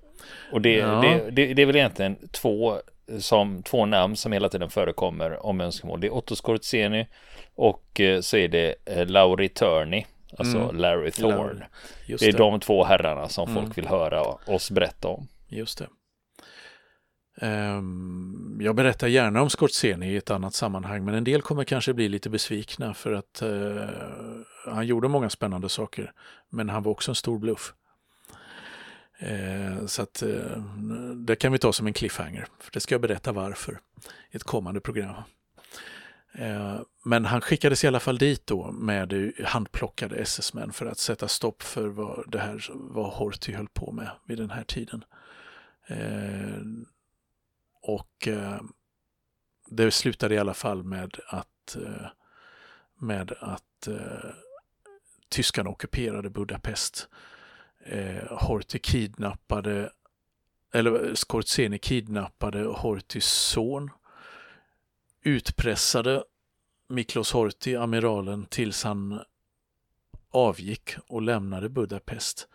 Och 0.53 0.61
det, 0.61 0.75
ja. 0.75 0.87
det, 0.87 1.31
det, 1.31 1.55
det, 1.55 1.63
är 1.63 1.67
väl 1.67 1.77
egentligen 1.77 2.17
två, 2.33 2.81
som, 3.19 3.63
två 3.63 3.87
namn 3.87 4.17
som 4.17 4.33
hela 4.33 4.49
tiden 4.49 4.71
förekommer 4.71 5.47
om 5.47 5.61
önskemål. 5.61 6.01
Det 6.01 6.07
är 6.07 6.15
Otto 6.15 6.37
Skorzeny 6.37 7.07
och 7.55 8.01
eh, 8.01 8.21
så 8.21 8.37
är 8.37 8.49
det 8.49 8.75
eh, 8.85 9.07
Lauri 9.07 9.49
Turney, 9.49 10.05
alltså 10.39 10.59
mm. 10.59 10.77
Larry 10.77 11.11
Thorne. 11.11 11.67
Det 12.07 12.23
är 12.23 12.39
de 12.39 12.61
två 12.61 12.85
herrarna 12.85 13.29
som 13.29 13.51
mm. 13.51 13.63
folk 13.63 13.79
vill 13.79 13.87
höra 13.87 14.23
oss 14.47 14.71
berätta 14.71 15.09
om. 15.09 15.29
Just 15.49 15.79
det. 15.79 15.87
Um, 17.43 18.59
jag 18.61 18.75
berättar 18.75 19.09
gärna 19.09 19.43
om 19.43 19.51
Scorsese 19.51 20.05
i 20.05 20.17
ett 20.17 20.31
annat 20.31 20.55
sammanhang, 20.55 21.05
men 21.05 21.15
en 21.15 21.25
del 21.25 21.43
kommer 21.43 21.65
kanske 21.65 21.95
bli 21.95 22.09
lite 22.09 22.31
besvikna 22.31 22.95
för 22.95 23.13
att 23.13 23.43
uh, 23.43 23.85
han 24.67 24.87
gjorde 24.87 25.09
många 25.09 25.31
spännande 25.31 25.69
saker, 25.69 26.13
men 26.49 26.69
han 26.69 26.83
var 26.83 26.93
också 26.93 27.11
en 27.11 27.15
stor 27.15 27.39
bluff. 27.39 27.75
Eh, 29.23 29.87
så 29.87 30.03
att 30.03 30.23
eh, 30.23 30.63
det 31.15 31.37
kan 31.37 31.53
vi 31.53 31.59
ta 31.59 31.73
som 31.73 31.87
en 31.87 31.93
cliffhanger, 31.93 32.47
för 32.59 32.73
det 32.73 32.81
ska 32.81 32.95
jag 32.95 33.03
berätta 33.03 33.33
varför 33.33 33.81
i 34.31 34.37
ett 34.37 34.45
kommande 34.45 34.81
program. 34.81 35.23
Eh, 36.33 36.81
men 37.05 37.25
han 37.25 37.41
skickades 37.41 37.85
i 37.85 37.87
alla 37.87 38.01
fall 38.01 38.19
dit 38.19 38.47
då 38.47 38.73
med 38.73 39.33
handplockade 39.45 40.17
SS-män 40.17 40.73
för 40.73 40.87
att 40.87 40.99
sätta 40.99 41.29
stopp 41.29 41.63
för 41.63 41.89
vad 41.89 42.31
det 42.31 42.39
här 42.39 42.71
vad 42.73 43.13
Horthy 43.13 43.53
höll 43.53 43.69
på 43.69 43.93
med 43.93 44.11
vid 44.25 44.39
den 44.39 44.51
här 44.51 44.65
tiden. 44.65 45.05
Eh, 45.87 46.63
och 47.83 48.29
eh, 48.29 48.61
det 49.71 49.91
slutade 49.91 50.35
i 50.35 50.39
alla 50.39 50.55
fall 50.55 50.83
med 50.83 51.17
att, 51.27 51.77
eh, 51.77 52.07
med 52.99 53.33
att 53.41 53.89
eh, 53.89 54.31
tyskarna 55.29 55.71
ockuperade 55.71 56.31
Budapest. 56.31 57.09
Eh, 57.85 58.25
Horthy 58.31 58.79
kidnappade, 58.79 59.91
eller 60.73 61.09
eh, 61.09 61.15
Skorzeny 61.15 61.79
kidnappade 61.79 62.65
Horthys 62.65 63.27
son, 63.27 63.91
utpressade 65.23 66.25
Miklos 66.89 67.33
Horthy, 67.33 67.77
amiralen, 67.77 68.47
tills 68.47 68.85
han 68.85 69.21
avgick 70.31 70.95
och 71.07 71.23
lämnade 71.23 71.69
Budapest. 71.69 72.49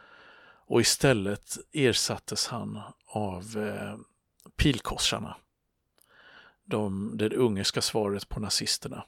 Och 0.68 0.82
istället 0.82 1.58
ersattes 1.72 2.48
han 2.48 2.82
av 3.08 3.58
eh, 3.58 3.98
pilkorsarna. 4.56 5.36
De, 6.66 7.12
det 7.18 7.34
ungerska 7.34 7.82
svaret 7.82 8.30
på 8.30 8.40
nazisterna 8.40 9.06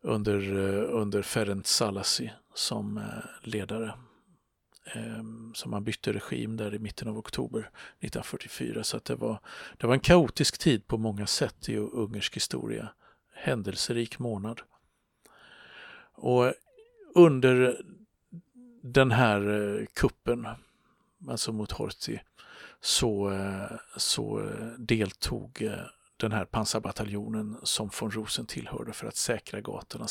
under, 0.00 0.56
eh, 0.56 0.94
under 0.94 1.22
Ferenc 1.22 1.66
Salasi 1.66 2.32
som 2.54 2.98
eh, 2.98 3.04
ledare. 3.42 3.94
Ehm, 4.94 5.54
som 5.54 5.70
man 5.70 5.84
bytte 5.84 6.12
regim 6.12 6.56
där 6.56 6.74
i 6.74 6.78
mitten 6.78 7.08
av 7.08 7.18
oktober 7.18 7.60
1944. 7.60 8.84
Så 8.84 8.96
att 8.96 9.04
det, 9.04 9.14
var, 9.14 9.40
det 9.76 9.86
var 9.86 9.94
en 9.94 10.00
kaotisk 10.00 10.58
tid 10.58 10.86
på 10.86 10.98
många 10.98 11.26
sätt 11.26 11.68
i 11.68 11.76
ungersk 11.76 12.36
historia. 12.36 12.88
Händelserik 13.34 14.18
månad. 14.18 14.60
Och 16.12 16.52
under 17.14 17.80
den 18.82 19.10
här 19.10 19.40
eh, 19.48 19.86
kuppen, 19.92 20.46
alltså 21.28 21.52
mot 21.52 21.72
Horthy, 21.72 22.18
så, 22.80 23.30
eh, 23.30 23.76
så 23.96 24.50
deltog 24.78 25.62
eh, 25.62 25.86
den 26.16 26.32
här 26.32 26.44
pansarbataljonen 26.44 27.56
som 27.62 27.90
von 28.00 28.10
Rosen 28.10 28.46
tillhörde 28.46 28.92
för 28.92 29.06
att 29.06 29.16
säkra 29.16 29.60
gatorna, 29.60 30.06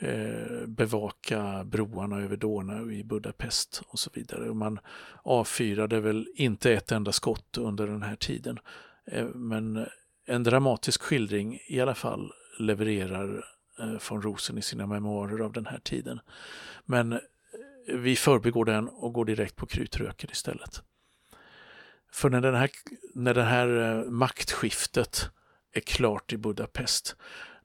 Eh, 0.00 0.66
bevaka 0.66 1.64
broarna 1.64 2.20
över 2.20 2.36
Donau 2.36 2.92
i 2.92 3.04
Budapest 3.04 3.82
och 3.88 3.98
så 3.98 4.10
vidare. 4.14 4.54
Man 4.54 4.78
avfyrade 5.22 6.00
väl 6.00 6.28
inte 6.34 6.72
ett 6.72 6.92
enda 6.92 7.12
skott 7.12 7.58
under 7.58 7.86
den 7.86 8.02
här 8.02 8.16
tiden. 8.16 8.58
Eh, 9.06 9.26
men 9.34 9.86
en 10.26 10.42
dramatisk 10.42 11.02
skildring 11.02 11.60
i 11.66 11.80
alla 11.80 11.94
fall 11.94 12.32
levererar 12.58 13.44
eh, 13.78 13.94
von 14.10 14.22
Rosen 14.22 14.58
i 14.58 14.62
sina 14.62 14.86
memoarer 14.86 15.44
av 15.44 15.52
den 15.52 15.66
här 15.66 15.78
tiden. 15.78 16.20
Men 16.84 17.20
vi 17.94 18.16
förbigår 18.16 18.64
den 18.64 18.88
och 18.88 19.12
går 19.12 19.24
direkt 19.24 19.56
på 19.56 19.66
krutröken 19.66 20.30
istället. 20.32 20.82
För 22.12 22.30
när, 22.30 22.40
den 22.40 22.54
här, 22.54 22.70
när 23.14 23.34
det 23.34 23.42
här 23.42 24.04
maktskiftet 24.04 25.30
är 25.72 25.80
klart 25.80 26.32
i 26.32 26.36
Budapest, 26.36 27.16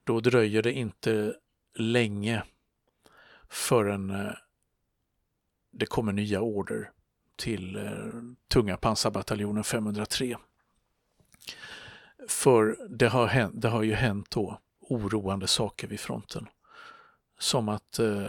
då 0.04 0.20
dröjer 0.20 0.62
det 0.62 0.72
inte 0.72 1.34
länge 1.74 2.42
förrän 3.48 4.10
eh, 4.10 4.32
det 5.72 5.86
kommer 5.86 6.12
nya 6.12 6.40
order 6.40 6.90
till 7.36 7.76
eh, 7.76 8.22
tunga 8.48 8.76
pansarbataljonen 8.76 9.64
503. 9.64 10.36
För 12.28 12.76
det 12.88 13.08
har, 13.08 13.26
hänt, 13.26 13.62
det 13.62 13.68
har 13.68 13.82
ju 13.82 13.94
hänt 13.94 14.30
då 14.30 14.60
oroande 14.80 15.46
saker 15.46 15.88
vid 15.88 16.00
fronten. 16.00 16.48
Som 17.38 17.68
att 17.68 17.98
eh, 17.98 18.26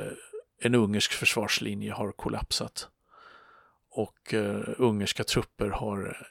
en 0.62 0.76
ungersk 0.76 1.12
försvarslinje 1.12 1.92
har 1.92 2.12
kollapsat 2.12 2.90
och 3.90 4.34
ungerska 4.78 5.24
trupper 5.24 5.70
har 5.70 6.28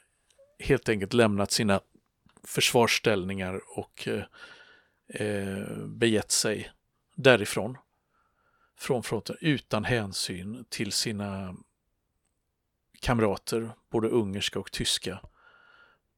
helt 0.59 0.89
enkelt 0.89 1.13
lämnat 1.13 1.51
sina 1.51 1.81
försvarsställningar 2.43 3.61
och 3.77 4.07
begett 5.85 6.31
sig 6.31 6.71
därifrån, 7.15 7.77
från 8.77 9.03
fronten, 9.03 9.37
utan 9.41 9.83
hänsyn 9.83 10.65
till 10.69 10.91
sina 10.91 11.55
kamrater, 12.99 13.71
både 13.89 14.07
ungerska 14.07 14.59
och 14.59 14.71
tyska, 14.71 15.19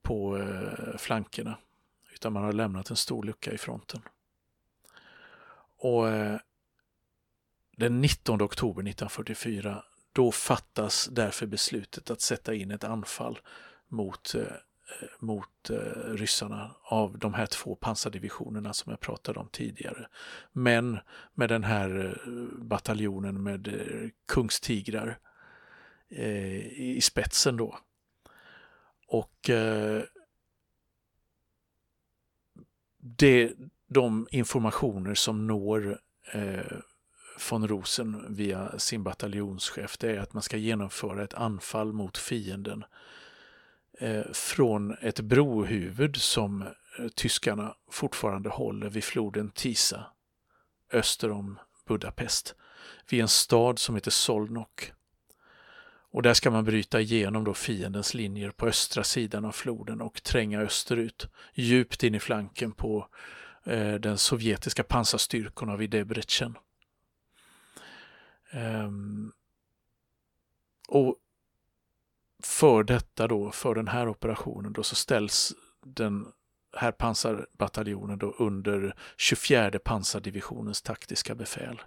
på 0.02 0.38
eh, 0.38 0.98
flankerna. 0.98 1.58
Utan 2.14 2.34
man 2.34 2.44
har 2.44 2.54
lämnat 2.54 2.90
en 2.90 2.96
stor 2.96 3.24
lucka 3.24 3.52
i 3.52 3.58
fronten. 3.58 4.02
Och 5.78 6.10
eh, 6.10 6.40
den 7.78 8.02
19 8.02 8.42
oktober 8.42 8.82
1944 8.82 9.84
då 10.14 10.32
fattas 10.32 11.10
därför 11.12 11.46
beslutet 11.46 12.10
att 12.10 12.22
sätta 12.22 12.54
in 12.54 12.72
ett 12.72 12.84
anfall 12.84 13.40
mot, 13.88 14.36
eh, 14.36 14.44
mot 15.20 15.70
eh, 15.70 16.14
ryssarna 16.14 16.76
av 16.84 17.18
de 17.18 17.34
här 17.34 17.46
två 17.46 17.76
pansardivisionerna 17.76 18.74
som 18.74 18.90
jag 18.90 19.00
pratade 19.00 19.40
om 19.40 19.50
tidigare. 19.52 20.08
Men 20.52 21.00
med 21.34 21.50
den 21.50 21.64
här 21.64 22.18
eh, 22.26 22.32
bataljonen 22.58 23.44
med 23.44 23.68
eh, 23.68 24.10
kungstigrar 24.26 25.20
eh, 26.10 26.68
i 26.68 27.00
spetsen 27.02 27.58
då. 27.58 27.80
Och 29.08 29.50
eh, 29.50 30.04
det, 32.98 33.54
de 33.88 34.28
informationer 34.32 35.14
som 35.14 35.48
når 35.48 36.00
von 37.50 37.68
Rosen 37.68 38.36
via 38.36 38.80
sin 38.80 39.04
bataljonschef, 39.04 39.98
det 39.98 40.16
är 40.16 40.20
att 40.20 40.34
man 40.34 40.44
ska 40.44 40.58
genomföra 40.58 41.24
ett 41.24 41.34
anfall 41.34 41.94
mot 41.94 42.18
fienden 42.18 42.84
eh, 42.84 42.88
Eh, 44.00 44.32
från 44.34 44.98
ett 45.02 45.20
brohuvud 45.20 46.16
som 46.16 46.62
eh, 46.62 47.08
tyskarna 47.16 47.76
fortfarande 47.92 48.50
håller 48.50 48.90
vid 48.90 49.04
floden 49.04 49.52
Tisa 49.52 50.06
öster 50.94 51.32
om 51.32 51.60
Budapest, 51.88 52.56
vid 53.10 53.22
en 53.22 53.28
stad 53.28 53.80
som 53.80 53.96
heter 53.96 54.12
Solnok. 54.12 54.92
Och 56.12 56.22
där 56.22 56.34
ska 56.34 56.52
man 56.52 56.66
bryta 56.66 57.02
igenom 57.02 57.44
då 57.44 57.54
fiendens 57.54 58.14
linjer 58.14 58.52
på 58.52 58.68
östra 58.68 59.04
sidan 59.04 59.46
av 59.46 59.52
floden 59.52 60.02
och 60.02 60.24
tränga 60.24 60.62
österut, 60.62 61.28
djupt 61.54 62.04
in 62.04 62.16
i 62.16 62.20
flanken 62.20 62.72
på 62.72 63.08
eh, 63.64 63.94
den 63.94 64.18
sovjetiska 64.18 64.84
pansarstyrkorna 64.84 65.76
vid 65.76 65.90
Debrecen. 65.90 66.58
Ehm. 68.52 69.32
och 70.88 71.16
för 72.44 72.84
detta 72.84 73.28
då, 73.28 73.52
för 73.52 73.76
den 73.76 73.88
här 73.88 74.08
operationen 74.08 74.74
då 74.74 74.84
så 74.84 74.96
ställs 74.96 75.54
den 75.86 76.26
här 76.78 76.92
pansarbataljonen 76.92 78.20
då 78.20 78.36
under 78.40 78.96
24 79.18 79.80
pansardivisionens 79.80 80.82
taktiska 80.82 81.36
befäl. 81.36 81.82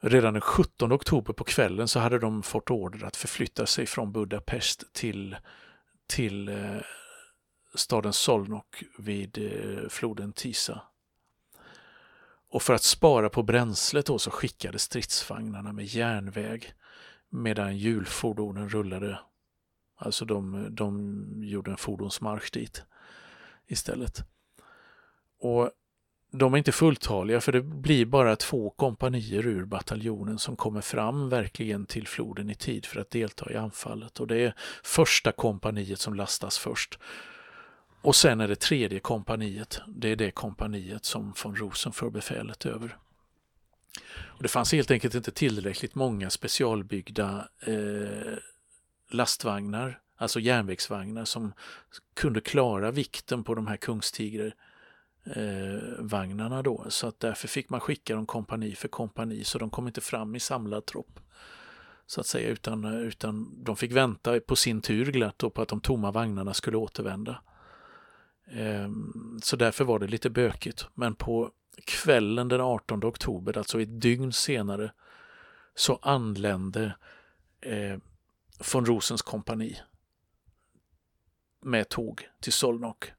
Redan 0.00 0.34
den 0.34 0.40
17 0.40 0.92
oktober 0.92 1.32
på 1.32 1.44
kvällen 1.44 1.88
så 1.88 2.00
hade 2.00 2.18
de 2.18 2.42
fått 2.42 2.70
order 2.70 3.04
att 3.04 3.16
förflytta 3.16 3.66
sig 3.66 3.86
från 3.86 4.12
Budapest 4.12 4.92
till, 4.92 5.36
till 6.06 6.48
eh, 6.48 6.80
staden 7.74 8.12
Solnok 8.12 8.82
vid 8.98 9.38
eh, 9.38 9.88
floden 9.88 10.32
Tisa. 10.32 10.82
Och 12.48 12.62
för 12.62 12.74
att 12.74 12.82
spara 12.82 13.30
på 13.30 13.42
bränslet 13.42 14.06
då 14.06 14.18
så 14.18 14.30
skickades 14.30 14.82
stridsvagnarna 14.82 15.72
med 15.72 15.84
järnväg 15.84 16.74
medan 17.30 17.76
hjulfordonen 17.76 18.68
rullade. 18.68 19.18
Alltså 19.96 20.24
de, 20.24 20.68
de 20.70 21.24
gjorde 21.42 21.70
en 21.70 21.76
fordonsmarsch 21.76 22.52
dit 22.52 22.84
istället. 23.66 24.24
Och 25.40 25.70
de 26.32 26.54
är 26.54 26.58
inte 26.58 26.72
fulltaliga 26.72 27.40
för 27.40 27.52
det 27.52 27.62
blir 27.62 28.06
bara 28.06 28.36
två 28.36 28.70
kompanier 28.70 29.46
ur 29.46 29.64
bataljonen 29.64 30.38
som 30.38 30.56
kommer 30.56 30.80
fram 30.80 31.28
verkligen 31.28 31.86
till 31.86 32.08
floden 32.08 32.50
i 32.50 32.54
tid 32.54 32.86
för 32.86 33.00
att 33.00 33.10
delta 33.10 33.52
i 33.52 33.56
anfallet 33.56 34.20
och 34.20 34.26
det 34.26 34.36
är 34.36 34.54
första 34.84 35.32
kompaniet 35.32 35.98
som 35.98 36.14
lastas 36.14 36.58
först. 36.58 36.98
Och 38.02 38.16
sen 38.16 38.40
är 38.40 38.48
det 38.48 38.56
tredje 38.56 38.98
kompaniet, 38.98 39.80
det 39.88 40.08
är 40.08 40.16
det 40.16 40.30
kompaniet 40.30 41.04
som 41.04 41.34
von 41.44 41.56
Rosen 41.56 41.92
för 41.92 42.10
befälet 42.10 42.66
över. 42.66 42.96
Och 44.36 44.42
det 44.42 44.48
fanns 44.48 44.72
helt 44.72 44.90
enkelt 44.90 45.14
inte 45.14 45.30
tillräckligt 45.30 45.94
många 45.94 46.30
specialbyggda 46.30 47.48
eh, 47.60 48.38
lastvagnar, 49.10 50.00
alltså 50.16 50.40
järnvägsvagnar 50.40 51.24
som 51.24 51.52
kunde 52.14 52.40
klara 52.40 52.90
vikten 52.90 53.44
på 53.44 53.54
de 53.54 53.66
här 53.66 53.76
Kungstiger 53.76 54.54
eh, 55.36 55.80
vagnarna 55.98 56.62
då. 56.62 56.84
Så 56.88 57.06
att 57.06 57.20
därför 57.20 57.48
fick 57.48 57.70
man 57.70 57.80
skicka 57.80 58.14
dem 58.14 58.26
kompani 58.26 58.74
för 58.74 58.88
kompani 58.88 59.44
så 59.44 59.58
de 59.58 59.70
kom 59.70 59.86
inte 59.86 60.00
fram 60.00 60.36
i 60.36 60.40
samlad 60.40 60.86
tropp. 60.86 61.20
Så 62.06 62.20
att 62.20 62.26
säga 62.26 62.48
utan, 62.48 62.84
eh, 62.84 63.00
utan 63.00 63.64
de 63.64 63.76
fick 63.76 63.92
vänta 63.92 64.40
på 64.40 64.56
sin 64.56 64.80
tur 64.80 65.12
glatt 65.12 65.38
på 65.38 65.62
att 65.62 65.68
de 65.68 65.80
tomma 65.80 66.10
vagnarna 66.10 66.54
skulle 66.54 66.76
återvända. 66.76 67.42
Eh, 68.52 68.88
så 69.42 69.56
därför 69.56 69.84
var 69.84 69.98
det 69.98 70.06
lite 70.06 70.30
bökigt. 70.30 70.86
Men 70.94 71.14
på 71.14 71.50
kvällen 71.84 72.48
den 72.48 72.60
18 72.60 73.04
oktober, 73.04 73.58
alltså 73.58 73.80
ett 73.80 74.00
dygn 74.00 74.32
senare, 74.32 74.92
så 75.74 75.98
anlände 76.02 76.96
eh, 77.60 77.98
von 78.72 78.86
Rosens 78.86 79.22
kompani 79.22 79.80
med 81.62 81.88
tåg 81.88 82.28
till 82.40 82.52
Solnok. 82.52 83.12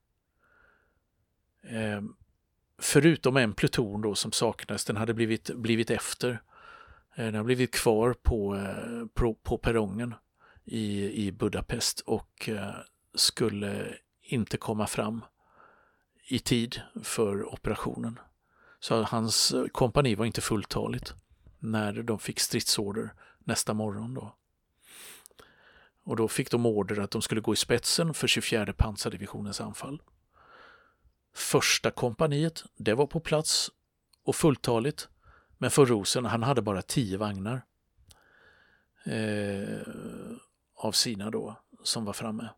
Eh, 1.63 2.01
förutom 2.77 3.37
en 3.37 3.53
pluton 3.53 4.01
då 4.01 4.15
som 4.15 4.31
saknades, 4.31 4.85
den 4.85 4.97
hade 4.97 5.13
blivit, 5.13 5.55
blivit 5.55 5.89
efter. 5.89 6.41
Eh, 7.15 7.25
den 7.25 7.35
har 7.35 7.43
blivit 7.43 7.71
kvar 7.71 8.13
på, 8.13 8.55
eh, 8.55 9.05
på, 9.13 9.33
på 9.33 9.57
perrongen 9.57 10.15
i, 10.65 11.11
i 11.25 11.31
Budapest 11.31 11.99
och 11.99 12.49
eh, 12.49 12.75
skulle 13.13 13.97
inte 14.21 14.57
komma 14.57 14.87
fram 14.87 15.25
i 16.27 16.39
tid 16.39 16.81
för 17.03 17.53
operationen. 17.53 18.19
Så 18.79 19.03
hans 19.03 19.51
eh, 19.51 19.65
kompani 19.65 20.15
var 20.15 20.25
inte 20.25 20.41
fulltaligt 20.41 21.13
när 21.59 21.93
de 21.93 22.19
fick 22.19 22.39
stridsorder 22.39 23.13
nästa 23.39 23.73
morgon. 23.73 24.13
Då. 24.13 24.35
Och 26.03 26.15
då 26.15 26.27
fick 26.27 26.51
de 26.51 26.65
order 26.65 26.99
att 26.99 27.11
de 27.11 27.21
skulle 27.21 27.41
gå 27.41 27.53
i 27.53 27.57
spetsen 27.57 28.13
för 28.13 28.27
24 28.27 28.73
pansardivisionens 28.73 29.61
anfall. 29.61 30.01
Första 31.33 31.91
kompaniet, 31.91 32.63
det 32.77 32.93
var 32.93 33.07
på 33.07 33.19
plats 33.19 33.71
och 34.23 34.35
fulltaligt. 34.35 35.09
Men 35.57 35.71
för 35.71 35.85
Rosen, 35.85 36.25
han 36.25 36.43
hade 36.43 36.61
bara 36.61 36.81
tio 36.81 37.17
vagnar 37.17 37.61
eh, 39.05 39.87
av 40.75 40.91
sina 40.91 41.29
då 41.29 41.55
som 41.83 42.05
var 42.05 42.13
framme. 42.13 42.49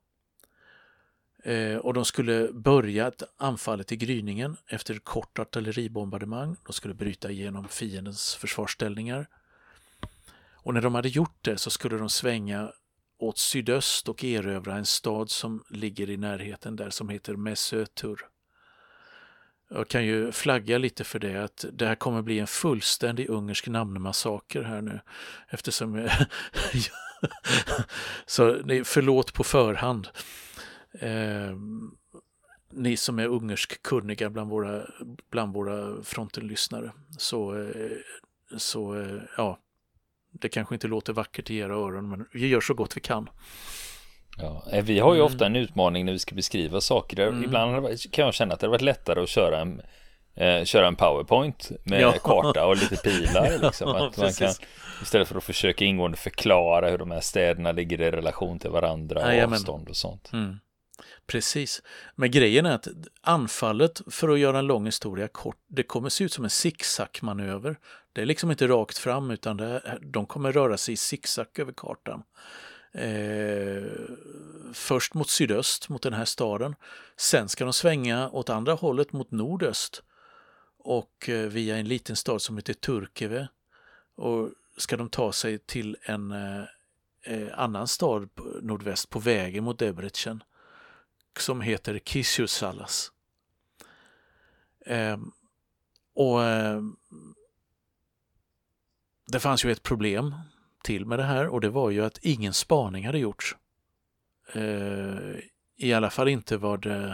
Eh, 1.44 1.78
och 1.78 1.94
de 1.94 2.06
skulle 2.06 2.50
börja 2.54 3.12
anfallet 3.38 3.92
i 3.92 3.96
gryningen 3.96 4.58
efter 4.68 5.00
kort 5.00 5.40
artilleribombardemang. 5.40 6.56
De 6.66 6.74
skulle 6.74 6.94
bryta 6.94 7.32
igenom 7.32 7.68
fiendens 7.68 8.36
försvarsställningar. 8.36 9.28
Och 10.54 10.74
när 10.74 10.82
de 10.82 10.96
hade 10.96 11.10
gjort 11.10 11.38
det 11.42 11.58
så 11.58 11.70
skulle 11.70 11.98
de 11.98 12.10
svänga 12.10 12.72
åt 13.20 13.38
sydöst 13.38 14.10
och 14.10 14.24
erövra 14.24 14.76
en 14.76 14.86
stad 14.86 15.30
som 15.30 15.64
ligger 15.70 16.10
i 16.10 16.18
närheten 16.18 16.76
där 16.76 16.90
som 16.90 17.10
heter 17.10 17.36
Mesötur. 17.36 18.20
Jag 19.70 19.88
kan 19.88 20.06
ju 20.06 20.32
flagga 20.32 20.78
lite 20.78 21.04
för 21.04 21.20
det 21.20 21.44
att 21.44 21.66
det 21.74 21.86
här 21.88 21.96
kommer 21.96 22.22
bli 22.22 22.40
en 22.40 22.48
fullständig 22.48 23.30
ungersk 23.30 23.68
namnmassaker 23.68 24.64
här 24.64 24.82
nu 24.82 25.00
eftersom 25.48 25.96
jag 25.96 26.12
Så 28.26 28.62
förlåt 28.84 29.34
på 29.34 29.44
förhand. 29.44 30.08
Eh, 30.94 31.56
ni 32.72 32.98
som 32.98 33.20
är 33.20 33.28
ungersk 33.28 33.84
kunniga 33.84 34.30
bland 34.30 34.50
våra, 34.50 34.82
bland 35.32 35.54
våra 35.54 36.04
frontenlyssnare. 36.04 36.92
Så, 37.18 37.62
eh, 37.62 37.92
så 38.58 39.00
eh, 39.00 39.22
ja, 39.38 39.60
det 40.32 40.50
kanske 40.50 40.76
inte 40.76 40.88
låter 40.88 41.14
vackert 41.14 41.50
i 41.50 41.58
era 41.58 41.74
öron 41.74 42.10
men 42.10 42.26
vi 42.34 42.48
gör 42.48 42.62
så 42.62 42.74
gott 42.74 42.98
vi 42.98 43.02
kan. 43.02 43.30
Ja, 44.38 44.64
eh, 44.72 44.84
vi 44.84 45.00
har 45.00 45.16
ju 45.16 45.22
ofta 45.22 45.46
en 45.46 45.56
utmaning 45.56 46.06
när 46.06 46.14
vi 46.14 46.20
ska 46.20 46.36
beskriva 46.36 46.82
saker. 46.82 47.28
Mm. 47.28 47.44
Ibland 47.44 48.00
kan 48.12 48.26
jag 48.26 48.34
känna 48.34 48.54
att 48.54 48.60
det 48.60 48.68
har 48.68 48.72
varit 48.72 48.82
lättare 48.82 49.22
att 49.22 49.30
köra 49.30 49.62
en, 49.62 49.82
eh, 50.36 50.64
köra 50.64 50.88
en 50.88 50.96
powerpoint 50.96 51.72
med 51.84 52.02
ja. 52.02 52.12
karta 52.12 52.66
och 52.66 52.76
lite 52.76 52.96
pilar. 52.96 53.60
Liksom. 53.62 53.90
Att 53.96 54.18
man 54.18 54.34
kan, 54.34 54.54
istället 55.02 55.28
för 55.28 55.36
att 55.36 55.44
försöka 55.44 55.86
ingående 55.86 56.18
förklara 56.18 56.90
hur 56.90 56.98
de 56.98 57.12
här 57.12 57.22
städerna 57.22 57.72
ligger 57.72 58.02
i 58.02 58.12
relation 58.12 58.60
till 58.60 58.70
varandra 58.70 59.22
och 59.22 59.28
Jajamän. 59.28 59.54
avstånd 59.54 59.90
och 59.90 59.98
sånt. 59.98 60.30
Mm. 60.34 60.60
Precis. 61.28 61.82
Men 62.16 62.32
grejen 62.32 62.66
är 62.66 62.76
att 62.76 62.88
anfallet, 63.22 64.02
för 64.08 64.30
att 64.30 64.40
göra 64.40 64.60
en 64.60 64.68
lång 64.68 64.86
historia 64.86 65.28
kort, 65.28 65.58
det 65.68 65.84
kommer 65.84 66.10
se 66.10 66.24
ut 66.24 66.34
som 66.34 66.44
en 66.44 66.50
zigzagmanöver. 66.50 67.80
Det 68.14 68.22
är 68.22 68.26
liksom 68.26 68.52
inte 68.52 68.68
rakt 68.68 68.98
fram 68.98 69.32
utan 69.32 69.58
det, 69.58 70.00
de 70.02 70.26
kommer 70.26 70.52
röra 70.52 70.78
sig 70.78 70.94
i 70.94 70.98
zigzag 70.98 71.48
över 71.56 71.74
kartan. 71.74 72.24
Eh, 72.92 73.84
först 74.74 75.14
mot 75.14 75.30
sydöst, 75.30 75.90
mot 75.90 76.02
den 76.02 76.14
här 76.14 76.26
staden. 76.26 76.76
Sen 77.18 77.50
ska 77.50 77.64
de 77.64 77.74
svänga 77.74 78.30
åt 78.30 78.50
andra 78.50 78.74
hållet 78.74 79.12
mot 79.14 79.32
nordöst 79.32 80.04
och 80.78 81.30
eh, 81.30 81.48
via 81.48 81.78
en 81.78 81.88
liten 81.88 82.16
stad 82.16 82.42
som 82.42 82.58
heter 82.58 82.74
Turkeve. 82.74 83.48
Och 84.16 84.50
ska 84.78 84.98
de 84.98 85.10
ta 85.10 85.32
sig 85.32 85.58
till 85.58 85.98
en 86.02 86.32
eh, 86.32 86.64
eh 87.24 87.60
annan 87.60 87.88
stad 87.88 88.30
nordväst 88.62 89.10
på 89.10 89.20
vägen 89.20 89.64
mot 89.64 89.80
Debrecen 89.80 90.44
som 91.42 91.62
heter 91.62 92.00
Kisjusallas. 92.00 93.12
Eh, 94.86 95.18
och 96.14 96.44
eh, 96.44 96.82
det 99.28 99.40
fanns 99.40 99.66
ju 99.66 99.72
ett 99.72 99.84
problem 99.84 100.36
till 100.84 101.06
med 101.06 101.20
det 101.20 101.24
här 101.24 101.48
och 101.48 101.62
det 101.62 101.70
var 101.70 101.90
ju 101.90 102.06
att 102.06 102.18
ingen 102.22 102.54
spaning 102.54 103.06
hade 103.06 103.20
gjorts. 103.20 103.56
Eh, 104.54 105.40
I 105.78 105.94
alla 105.94 106.10
fall 106.10 106.28
inte 106.28 106.58
vad, 106.58 106.86
eh, 106.86 107.12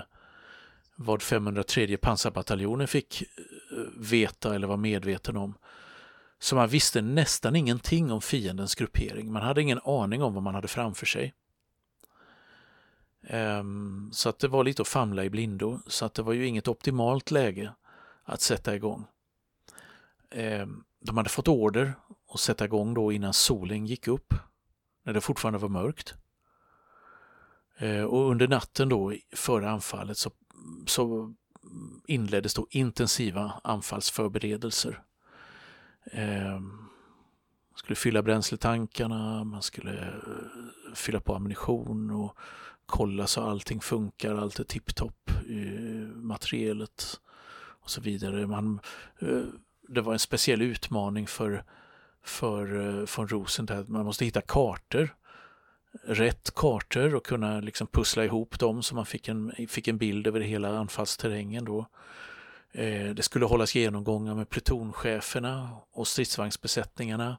vad 0.96 1.22
503 1.22 1.98
pansarbataljonen 1.98 2.88
fick 2.88 3.22
eh, 3.22 3.28
veta 3.98 4.56
eller 4.56 4.68
var 4.68 4.78
medveten 4.78 5.38
om. 5.38 5.54
Så 6.40 6.56
man 6.56 6.70
visste 6.70 7.02
nästan 7.02 7.56
ingenting 7.56 8.12
om 8.12 8.22
fiendens 8.22 8.76
gruppering. 8.76 9.32
Man 9.32 9.42
hade 9.42 9.62
ingen 9.62 9.80
aning 9.86 10.24
om 10.24 10.34
vad 10.34 10.44
man 10.44 10.56
hade 10.56 10.68
framför 10.68 11.06
sig. 11.06 11.34
Ehm, 13.28 14.10
så 14.14 14.30
att 14.30 14.40
det 14.40 14.48
var 14.48 14.64
lite 14.64 14.82
att 14.82 14.88
famla 14.88 15.24
i 15.24 15.30
blindo, 15.30 15.80
så 15.88 16.06
att 16.06 16.14
det 16.14 16.22
var 16.22 16.34
ju 16.34 16.48
inget 16.48 16.68
optimalt 16.68 17.32
läge 17.32 17.74
att 18.24 18.42
sätta 18.42 18.76
igång. 18.76 19.06
Ehm, 20.32 20.84
de 21.00 21.18
hade 21.18 21.30
fått 21.30 21.48
order 21.48 21.94
att 22.34 22.40
sätta 22.40 22.66
igång 22.66 22.94
då 22.94 23.12
innan 23.12 23.34
solen 23.34 23.86
gick 23.86 24.08
upp, 24.08 24.34
när 25.04 25.14
det 25.14 25.22
fortfarande 25.22 25.60
var 25.60 25.70
mörkt. 25.70 26.16
Ehm, 27.78 28.06
och 28.06 28.32
under 28.32 28.48
natten 28.48 28.90
då 28.90 29.14
före 29.36 29.70
anfallet 29.70 30.18
så, 30.18 30.32
så 30.86 31.34
inleddes 32.08 32.54
då 32.54 32.68
intensiva 32.70 33.54
anfallsförberedelser. 33.64 35.04
Man 37.76 37.80
skulle 37.80 37.96
fylla 37.96 38.22
bränsletankarna, 38.22 39.44
man 39.44 39.62
skulle 39.62 40.08
eh, 40.08 40.94
fylla 40.94 41.20
på 41.20 41.36
ammunition 41.36 42.12
och 42.12 42.38
kolla 42.86 43.28
så 43.28 43.42
allting 43.42 43.82
funkar, 43.82 44.36
allt 44.36 44.60
är 44.60 44.64
tipptopp, 44.64 45.32
materialet 46.16 47.20
och 47.86 47.90
så 47.90 48.02
vidare. 48.02 48.48
Man, 48.48 48.80
eh, 49.20 49.42
det 49.88 50.02
var 50.02 50.14
en 50.14 50.20
speciell 50.20 50.62
utmaning 50.62 51.28
för, 51.28 51.64
för 52.24 52.88
eh, 53.00 53.08
von 53.18 53.28
Rosen 53.28 53.68
att 53.70 53.88
man 53.88 54.06
måste 54.06 54.26
hitta 54.26 54.42
kartor 54.42 55.16
rätt 56.04 56.52
kartor 56.56 57.16
och 57.16 57.26
kunna 57.26 57.60
liksom 57.60 57.88
pussla 57.88 58.26
ihop 58.26 58.60
dem 58.60 58.84
så 58.84 58.96
man 58.96 59.06
fick 59.06 59.28
en, 59.28 59.52
fick 59.70 59.88
en 59.88 59.98
bild 59.98 60.28
över 60.28 60.40
hela 60.40 60.78
anfallsterrängen 60.78 61.66
då. 61.66 61.86
Eh, 62.72 63.10
det 63.10 63.24
skulle 63.24 63.46
hållas 63.46 63.76
genomgångar 63.76 64.36
med 64.36 64.50
plutoncheferna 64.50 65.70
och 65.92 66.08
stridsvagnsbesättningarna. 66.08 67.38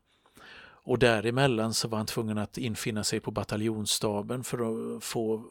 Och 0.87 0.99
däremellan 0.99 1.75
så 1.75 1.88
var 1.88 1.99
han 1.99 2.07
tvungen 2.07 2.38
att 2.38 2.59
infinna 2.59 3.05
sig 3.05 3.20
på 3.20 3.31
bataljonsstaben 3.31 4.44
för 4.44 4.59
att 4.96 5.05
få 5.05 5.44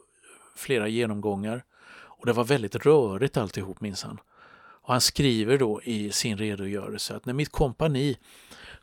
flera 0.55 0.87
genomgångar. 0.87 1.63
Och 1.87 2.25
det 2.25 2.33
var 2.33 2.43
väldigt 2.43 2.75
rörigt 2.75 3.37
alltihop 3.37 3.81
minns 3.81 4.03
han. 4.03 4.19
Och 4.57 4.91
han 4.91 5.01
skriver 5.01 5.57
då 5.57 5.81
i 5.83 6.11
sin 6.11 6.37
redogörelse 6.37 7.15
att 7.15 7.25
när 7.25 7.33
mitt 7.33 7.51
kompani 7.51 8.17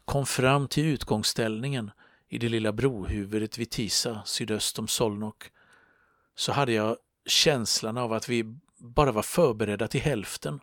kom 0.04 0.26
fram 0.26 0.68
till 0.68 0.84
utgångsställningen 0.84 1.90
i 2.28 2.38
det 2.38 2.48
lilla 2.48 2.72
brohuvudet 2.72 3.58
vid 3.58 3.70
Tisa 3.70 4.22
sydöst 4.24 4.78
om 4.78 4.88
Solnok 4.88 5.50
så 6.34 6.52
hade 6.52 6.72
jag 6.72 6.96
känslan 7.26 7.98
av 7.98 8.12
att 8.12 8.28
vi 8.28 8.56
bara 8.78 9.12
var 9.12 9.22
förberedda 9.22 9.88
till 9.88 10.00
hälften 10.00 10.60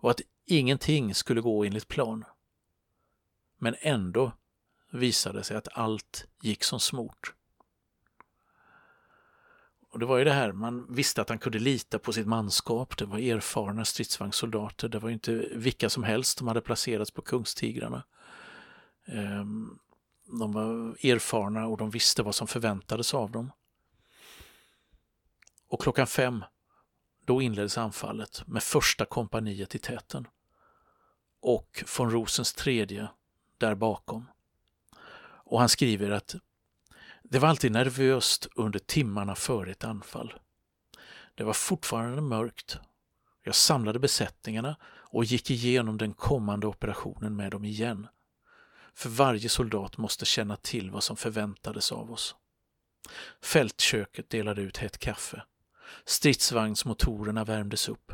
och 0.00 0.10
att 0.10 0.20
ingenting 0.46 1.14
skulle 1.14 1.40
gå 1.40 1.64
enligt 1.64 1.88
plan. 1.88 2.24
Men 3.58 3.74
ändå 3.80 4.32
visade 4.90 5.38
det 5.38 5.44
sig 5.44 5.56
att 5.56 5.68
allt 5.72 6.26
gick 6.40 6.64
som 6.64 6.80
smort. 6.80 7.34
Och 9.90 9.98
det 9.98 10.06
var 10.06 10.18
ju 10.18 10.24
det 10.24 10.32
här, 10.32 10.52
man 10.52 10.94
visste 10.94 11.22
att 11.22 11.28
han 11.28 11.38
kunde 11.38 11.58
lita 11.58 11.98
på 11.98 12.12
sitt 12.12 12.26
manskap. 12.26 12.96
Det 12.96 13.04
var 13.04 13.18
erfarna 13.18 13.84
stridsvagnssoldater. 13.84 14.88
Det 14.88 14.98
var 14.98 15.10
inte 15.10 15.32
vilka 15.52 15.90
som 15.90 16.04
helst 16.04 16.38
som 16.38 16.48
hade 16.48 16.60
placerats 16.60 17.10
på 17.10 17.22
Kungstigrarna. 17.22 18.04
Ehm, 19.06 19.78
de 20.40 20.52
var 20.52 21.06
erfarna 21.06 21.66
och 21.66 21.76
de 21.76 21.90
visste 21.90 22.22
vad 22.22 22.34
som 22.34 22.46
förväntades 22.46 23.14
av 23.14 23.30
dem. 23.30 23.52
Och 25.68 25.82
klockan 25.82 26.06
fem, 26.06 26.44
då 27.24 27.42
inleddes 27.42 27.78
anfallet 27.78 28.46
med 28.46 28.62
första 28.62 29.04
kompaniet 29.04 29.74
i 29.74 29.78
täten. 29.78 30.28
Och 31.40 31.84
von 31.98 32.10
Rosens 32.10 32.52
tredje 32.52 33.08
där 33.58 33.74
bakom. 33.74 34.26
Och 35.50 35.60
han 35.60 35.68
skriver 35.68 36.10
att 36.10 36.36
det 37.22 37.38
var 37.38 37.48
alltid 37.48 37.72
nervöst 37.72 38.48
under 38.54 38.78
timmarna 38.78 39.34
före 39.34 39.70
ett 39.70 39.84
anfall. 39.84 40.34
Det 41.34 41.44
var 41.44 41.52
fortfarande 41.52 42.22
mörkt. 42.22 42.78
Jag 43.44 43.54
samlade 43.54 43.98
besättningarna 43.98 44.76
och 44.84 45.24
gick 45.24 45.50
igenom 45.50 45.98
den 45.98 46.12
kommande 46.12 46.66
operationen 46.66 47.36
med 47.36 47.50
dem 47.50 47.64
igen. 47.64 48.06
För 48.94 49.08
varje 49.08 49.48
soldat 49.48 49.98
måste 49.98 50.24
känna 50.24 50.56
till 50.56 50.90
vad 50.90 51.02
som 51.02 51.16
förväntades 51.16 51.92
av 51.92 52.12
oss. 52.12 52.34
Fältköket 53.42 54.30
delade 54.30 54.62
ut 54.62 54.76
hett 54.76 54.98
kaffe. 54.98 55.42
Stridsvagnsmotorerna 56.04 57.44
värmdes 57.44 57.88
upp. 57.88 58.12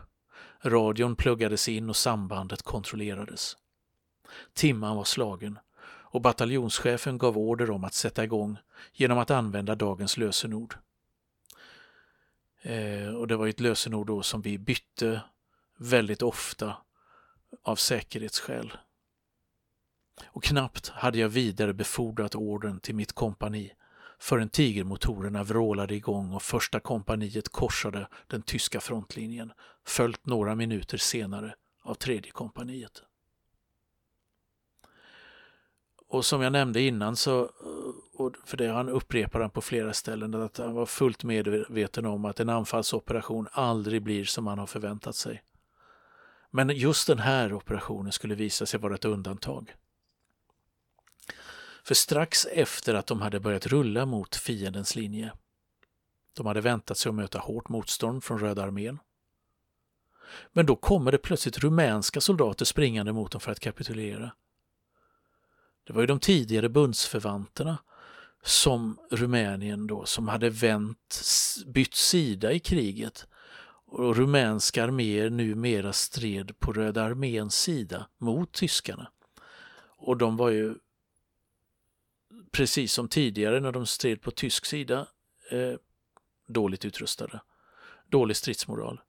Radion 0.62 1.16
pluggades 1.16 1.68
in 1.68 1.88
och 1.88 1.96
sambandet 1.96 2.62
kontrollerades. 2.62 3.56
Timman 4.54 4.96
var 4.96 5.04
slagen 5.04 5.58
och 6.10 6.20
bataljonschefen 6.20 7.18
gav 7.18 7.38
order 7.38 7.70
om 7.70 7.84
att 7.84 7.94
sätta 7.94 8.24
igång 8.24 8.58
genom 8.92 9.18
att 9.18 9.30
använda 9.30 9.74
dagens 9.74 10.16
lösenord. 10.16 10.74
Eh, 12.62 13.14
och 13.14 13.28
det 13.28 13.36
var 13.36 13.46
ett 13.46 13.60
lösenord 13.60 14.06
då 14.06 14.22
som 14.22 14.42
vi 14.42 14.58
bytte 14.58 15.20
väldigt 15.78 16.22
ofta 16.22 16.76
av 17.62 17.76
säkerhetsskäl. 17.76 18.72
Och 20.26 20.44
knappt 20.44 20.88
hade 20.88 21.18
jag 21.18 21.28
vidarebefordrat 21.28 22.34
orden 22.34 22.80
till 22.80 22.94
mitt 22.94 23.12
kompani 23.12 23.72
förrän 24.18 24.48
tigermotorerna 24.48 25.44
vrålade 25.44 25.94
igång 25.94 26.32
och 26.32 26.42
första 26.42 26.80
kompaniet 26.80 27.48
korsade 27.48 28.08
den 28.26 28.42
tyska 28.42 28.80
frontlinjen, 28.80 29.52
följt 29.84 30.26
några 30.26 30.54
minuter 30.54 30.98
senare 30.98 31.54
av 31.82 31.94
tredje 31.94 32.32
kompaniet. 32.32 33.02
Och 36.08 36.24
som 36.24 36.42
jag 36.42 36.52
nämnde 36.52 36.80
innan 36.80 37.16
så, 37.16 37.40
eh, 37.40 38.20
och 38.20 38.32
för 38.44 38.56
det 38.56 38.68
han 38.68 38.88
upprepar 38.88 39.40
han 39.40 39.50
på 39.50 39.60
flera 39.60 39.92
ställen, 39.92 40.34
att 40.34 40.58
han 40.58 40.74
var 40.74 40.86
fullt 40.86 41.24
medveten 41.24 42.06
om 42.06 42.24
att 42.24 42.40
en 42.40 42.48
anfallsoperation 42.48 43.48
aldrig 43.52 44.02
blir 44.02 44.24
som 44.24 44.46
han 44.46 44.58
har 44.58 44.66
förväntat 44.66 45.16
sig. 45.16 45.42
Men 46.50 46.70
just 46.70 47.06
den 47.06 47.18
här 47.18 47.52
operationen 47.52 48.12
skulle 48.12 48.34
visa 48.34 48.66
sig 48.66 48.80
vara 48.80 48.94
ett 48.94 49.04
undantag. 49.04 49.74
För 51.84 51.94
strax 51.94 52.46
efter 52.46 52.94
att 52.94 53.06
de 53.06 53.20
hade 53.20 53.40
börjat 53.40 53.66
rulla 53.66 54.06
mot 54.06 54.36
fiendens 54.36 54.96
linje, 54.96 55.32
de 56.36 56.46
hade 56.46 56.60
väntat 56.60 56.98
sig 56.98 57.10
att 57.10 57.14
möta 57.14 57.38
hårt 57.38 57.68
motstånd 57.68 58.24
från 58.24 58.38
Röda 58.38 58.62
armén. 58.62 58.98
Men 60.52 60.66
då 60.66 60.76
kommer 60.76 61.12
det 61.12 61.18
plötsligt 61.18 61.58
rumänska 61.58 62.20
soldater 62.20 62.64
springande 62.64 63.12
mot 63.12 63.32
dem 63.32 63.40
för 63.40 63.52
att 63.52 63.60
kapitulera. 63.60 64.32
Det 65.86 65.92
var 65.92 66.00
ju 66.00 66.06
de 66.06 66.20
tidigare 66.20 66.68
bundsförvanterna 66.68 67.78
som 68.42 68.98
Rumänien 69.10 69.86
då, 69.86 70.04
som 70.04 70.28
hade 70.28 70.50
vänt, 70.50 71.20
bytt 71.66 71.94
sida 71.94 72.52
i 72.52 72.60
kriget. 72.60 73.26
Och 73.88 74.16
rumänska 74.16 74.84
arméer 74.84 75.30
numera 75.30 75.92
stred 75.92 76.58
på 76.58 76.72
Röda 76.72 77.02
arméns 77.02 77.54
sida 77.54 78.08
mot 78.18 78.52
tyskarna. 78.52 79.10
Och 79.96 80.16
de 80.16 80.36
var 80.36 80.50
ju 80.50 80.74
precis 82.50 82.92
som 82.92 83.08
tidigare 83.08 83.60
när 83.60 83.72
de 83.72 83.86
stred 83.86 84.22
på 84.22 84.30
tysk 84.30 84.66
sida 84.66 85.06
eh, 85.50 85.74
dåligt 86.46 86.84
utrustade. 86.84 87.40
Dålig 88.08 88.36
stridsmoral. 88.36 89.00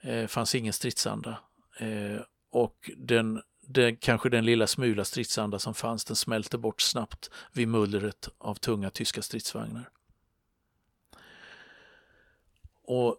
Eh, 0.00 0.26
fanns 0.26 0.54
ingen 0.54 0.72
stridsanda. 0.72 1.38
Eh, 1.78 2.20
och 2.50 2.90
den 2.96 3.42
det, 3.66 3.92
kanske 4.00 4.28
den 4.28 4.44
lilla 4.44 4.66
smula 4.66 5.04
stridsanda 5.04 5.58
som 5.58 5.74
fanns, 5.74 6.04
den 6.04 6.16
smälte 6.16 6.58
bort 6.58 6.80
snabbt 6.80 7.30
vid 7.52 7.68
mullret 7.68 8.28
av 8.38 8.54
tunga 8.54 8.90
tyska 8.90 9.22
stridsvagnar. 9.22 9.88
Och 12.84 13.16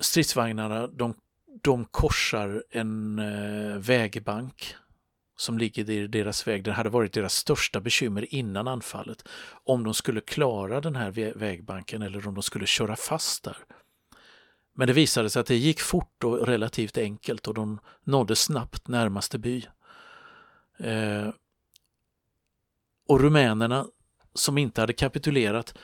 stridsvagnarna, 0.00 0.86
de, 0.86 1.14
de 1.62 1.84
korsar 1.84 2.64
en 2.70 3.18
eh, 3.18 3.78
vägbank 3.78 4.76
som 5.36 5.58
ligger 5.58 5.90
i 5.90 6.06
deras 6.06 6.46
väg. 6.46 6.64
Det 6.64 6.72
hade 6.72 6.90
varit 6.90 7.12
deras 7.12 7.34
största 7.34 7.80
bekymmer 7.80 8.34
innan 8.34 8.68
anfallet. 8.68 9.28
Om 9.64 9.84
de 9.84 9.94
skulle 9.94 10.20
klara 10.20 10.80
den 10.80 10.96
här 10.96 11.10
vägbanken 11.38 12.02
eller 12.02 12.28
om 12.28 12.34
de 12.34 12.42
skulle 12.42 12.66
köra 12.66 12.96
fast 12.96 13.44
där. 13.44 13.56
Men 14.78 14.86
det 14.86 14.92
visade 14.92 15.30
sig 15.30 15.40
att 15.40 15.46
det 15.46 15.56
gick 15.56 15.80
fort 15.80 16.24
och 16.24 16.46
relativt 16.46 16.98
enkelt 16.98 17.48
och 17.48 17.54
de 17.54 17.80
nådde 18.04 18.36
snabbt 18.36 18.88
närmaste 18.88 19.38
by. 19.38 19.66
Eh, 20.78 21.28
och 23.08 23.20
rumänerna 23.20 23.86
som 24.34 24.58
inte 24.58 24.80
hade 24.80 24.92
kapitulerat, 24.92 25.74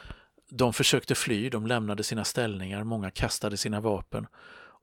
de 0.50 0.72
försökte 0.72 1.14
fly, 1.14 1.48
de 1.50 1.66
lämnade 1.66 2.02
sina 2.02 2.24
ställningar, 2.24 2.85
många 2.85 3.11
kastade 3.11 3.57
sina 3.57 3.81
vapen 3.81 4.26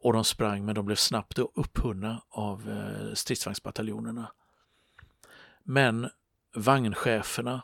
och 0.02 0.14
de 0.14 0.24
sprang 0.24 0.66
men 0.66 0.76
de 0.76 0.86
blev 0.86 0.96
snabbt 0.96 1.40
upphunna 1.40 2.22
av 2.30 2.70
eh, 2.70 3.14
stridsvagnsbataljonerna. 3.14 4.32
Men 5.64 6.10
vagncheferna 6.56 7.62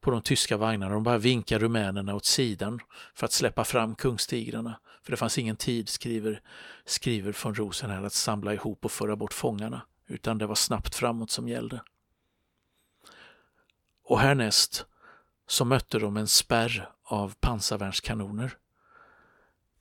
på 0.00 0.10
de 0.10 0.22
tyska 0.22 0.56
vagnarna. 0.56 0.94
De 0.94 1.02
bara 1.02 1.18
vinkar 1.18 1.58
rumänerna 1.58 2.14
åt 2.14 2.24
sidan 2.24 2.80
för 3.14 3.24
att 3.26 3.32
släppa 3.32 3.64
fram 3.64 3.94
kungstigrarna. 3.94 4.80
För 5.02 5.10
det 5.10 5.16
fanns 5.16 5.38
ingen 5.38 5.56
tid, 5.56 5.88
skriver, 5.88 6.42
skriver 6.84 7.36
von 7.44 7.54
Rosen 7.54 7.90
här, 7.90 8.02
att 8.02 8.12
samla 8.12 8.54
ihop 8.54 8.84
och 8.84 8.92
föra 8.92 9.16
bort 9.16 9.32
fångarna. 9.32 9.82
Utan 10.06 10.38
det 10.38 10.46
var 10.46 10.54
snabbt 10.54 10.94
framåt 10.94 11.30
som 11.30 11.48
gällde. 11.48 11.82
Och 14.04 14.20
härnäst 14.20 14.86
så 15.46 15.64
mötte 15.64 15.98
de 15.98 16.16
en 16.16 16.28
spärr 16.28 16.90
av 17.04 17.34
pansarvärnskanoner. 17.40 18.56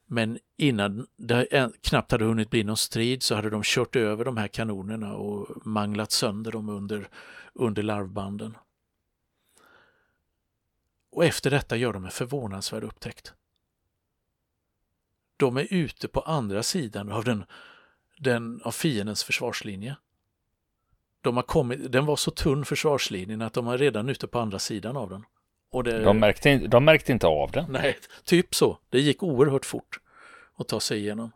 Men 0.05 0.39
innan 0.57 1.07
det 1.17 1.71
knappt 1.81 2.11
hade 2.11 2.25
hunnit 2.25 2.49
bli 2.49 2.63
någon 2.63 2.77
strid 2.77 3.23
så 3.23 3.35
hade 3.35 3.49
de 3.49 3.61
kört 3.63 3.95
över 3.95 4.25
de 4.25 4.37
här 4.37 4.47
kanonerna 4.47 5.15
och 5.15 5.65
manglat 5.67 6.11
sönder 6.11 6.51
dem 6.51 6.69
under, 6.69 7.09
under 7.53 7.83
larvbanden. 7.83 8.57
Och 11.17 11.25
efter 11.25 11.49
detta 11.49 11.75
gör 11.75 11.93
de 11.93 12.05
en 12.05 12.11
förvånansvärd 12.11 12.83
upptäckt. 12.83 13.33
De 15.37 15.57
är 15.57 15.67
ute 15.69 16.07
på 16.07 16.21
andra 16.21 16.63
sidan 16.63 17.11
av, 17.11 17.23
den, 17.23 17.45
den, 18.17 18.61
av 18.63 18.71
fiendens 18.71 19.23
försvarslinje. 19.23 19.95
De 21.21 21.35
har 21.35 21.43
kommit, 21.43 21.91
den 21.91 22.05
var 22.05 22.15
så 22.15 22.31
tunn 22.31 22.65
försvarslinjen 22.65 23.41
att 23.41 23.53
de 23.53 23.65
var 23.65 23.77
redan 23.77 24.09
ute 24.09 24.27
på 24.27 24.39
andra 24.39 24.59
sidan 24.59 24.97
av 24.97 25.09
den. 25.09 25.25
Det, 25.83 26.03
de, 26.03 26.19
märkte, 26.19 26.57
de 26.57 26.85
märkte 26.85 27.11
inte 27.11 27.27
av 27.27 27.51
den? 27.51 27.65
Nej, 27.71 27.97
typ 28.23 28.55
så. 28.55 28.77
Det 28.89 28.99
gick 28.99 29.23
oerhört 29.23 29.65
fort 29.65 29.99
att 30.55 30.67
ta 30.67 30.79
sig 30.79 30.99
igenom. 30.99 31.31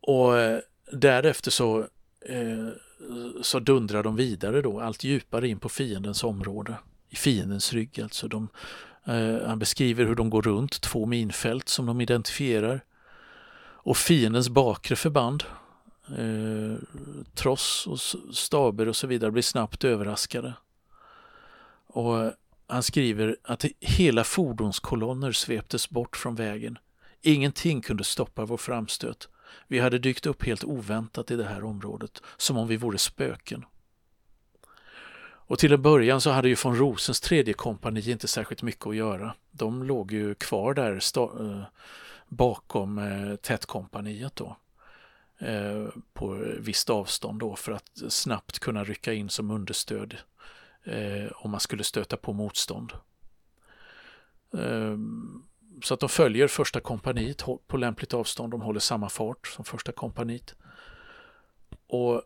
Och 0.00 0.38
eh, 0.38 0.60
därefter 0.92 1.50
så, 1.50 1.78
eh, 2.20 2.68
så 3.42 3.58
dundrar 3.58 4.02
de 4.02 4.16
vidare 4.16 4.62
då 4.62 4.80
allt 4.80 5.04
djupare 5.04 5.48
in 5.48 5.58
på 5.58 5.68
fiendens 5.68 6.24
område 6.24 6.76
i 7.10 7.16
fiendens 7.16 7.72
rygg. 7.72 8.00
Alltså 8.00 8.28
de, 8.28 8.48
eh, 9.04 9.46
han 9.46 9.58
beskriver 9.58 10.04
hur 10.04 10.14
de 10.14 10.30
går 10.30 10.42
runt 10.42 10.80
två 10.80 11.06
minfält 11.06 11.68
som 11.68 11.86
de 11.86 12.00
identifierar. 12.00 12.84
Och 13.82 13.96
fiendens 13.96 14.48
bakre 14.48 14.96
förband, 14.96 15.44
eh, 16.18 16.76
tross 17.34 17.86
och 17.86 18.00
staber 18.34 18.88
och 18.88 18.96
så 18.96 19.06
vidare, 19.06 19.30
blir 19.30 19.42
snabbt 19.42 19.84
överraskade. 19.84 20.54
Och 21.86 22.20
eh, 22.20 22.32
han 22.66 22.82
skriver 22.82 23.36
att 23.42 23.64
hela 23.80 24.24
fordonskolonner 24.24 25.32
sveptes 25.32 25.90
bort 25.90 26.16
från 26.16 26.34
vägen. 26.34 26.78
Ingenting 27.22 27.80
kunde 27.80 28.04
stoppa 28.04 28.44
vår 28.44 28.56
framstöt. 28.56 29.28
Vi 29.68 29.78
hade 29.78 29.98
dykt 29.98 30.26
upp 30.26 30.44
helt 30.44 30.64
oväntat 30.64 31.30
i 31.30 31.36
det 31.36 31.44
här 31.44 31.64
området, 31.64 32.22
som 32.36 32.56
om 32.56 32.68
vi 32.68 32.76
vore 32.76 32.98
spöken. 32.98 33.64
Och 35.50 35.58
till 35.58 35.72
en 35.72 35.82
början 35.82 36.20
så 36.20 36.30
hade 36.30 36.48
ju 36.48 36.56
von 36.64 36.76
Rosens 36.76 37.20
tredje 37.20 37.54
kompani 37.54 38.10
inte 38.10 38.28
särskilt 38.28 38.62
mycket 38.62 38.86
att 38.86 38.96
göra. 38.96 39.34
De 39.50 39.82
låg 39.82 40.12
ju 40.12 40.34
kvar 40.34 40.74
där 40.74 41.00
eh, 41.16 41.62
bakom 42.28 42.98
eh, 42.98 43.36
tätkompaniet 43.36 44.36
då 44.36 44.56
eh, 45.38 45.86
på 46.12 46.44
visst 46.58 46.90
avstånd 46.90 47.40
då 47.40 47.56
för 47.56 47.72
att 47.72 48.02
snabbt 48.08 48.58
kunna 48.58 48.84
rycka 48.84 49.12
in 49.12 49.28
som 49.28 49.50
understöd 49.50 50.16
eh, 50.84 51.32
om 51.34 51.50
man 51.50 51.60
skulle 51.60 51.84
stöta 51.84 52.16
på 52.16 52.32
motstånd. 52.32 52.92
Ehm, 54.58 55.42
så 55.82 55.94
att 55.94 56.00
de 56.00 56.08
följer 56.08 56.48
första 56.48 56.80
kompaniet 56.80 57.44
på 57.66 57.76
lämpligt 57.76 58.14
avstånd, 58.14 58.52
de 58.52 58.60
håller 58.60 58.80
samma 58.80 59.08
fart 59.08 59.46
som 59.46 59.64
första 59.64 59.92
kompaniet. 59.92 60.54
Och 61.86 62.22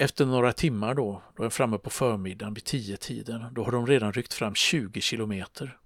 efter 0.00 0.26
några 0.26 0.52
timmar 0.52 0.94
då, 0.94 1.22
då 1.36 1.42
är 1.42 1.44
de 1.44 1.50
framme 1.50 1.78
på 1.78 1.90
förmiddagen 1.90 2.54
vid 2.54 2.64
tio 2.64 2.96
tiden, 2.96 3.54
då 3.54 3.64
har 3.64 3.72
de 3.72 3.86
redan 3.86 4.12
ryckt 4.12 4.34
fram 4.34 4.54
20 4.54 5.00
kilometer. 5.00 5.78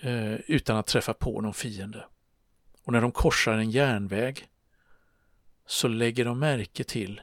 Eh, 0.00 0.34
utan 0.34 0.76
att 0.76 0.86
träffa 0.86 1.14
på 1.14 1.40
någon 1.40 1.54
fiende. 1.54 2.04
Och 2.82 2.92
när 2.92 3.00
de 3.00 3.12
korsar 3.12 3.52
en 3.52 3.70
järnväg 3.70 4.48
så 5.66 5.88
lägger 5.88 6.24
de 6.24 6.38
märke 6.38 6.84
till 6.84 7.20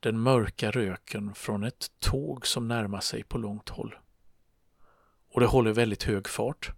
den 0.00 0.20
mörka 0.20 0.70
röken 0.70 1.34
från 1.34 1.64
ett 1.64 1.90
tåg 1.98 2.46
som 2.46 2.68
närmar 2.68 3.00
sig 3.00 3.22
på 3.22 3.38
långt 3.38 3.68
håll. 3.68 3.94
Och 5.32 5.40
det 5.40 5.46
håller 5.46 5.72
väldigt 5.72 6.02
hög 6.02 6.28
fart. 6.28 6.70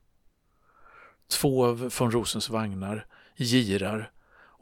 Två 1.28 1.66
av 1.66 1.92
von 1.98 2.10
Rosens 2.10 2.50
vagnar 2.50 3.06
girar 3.36 4.10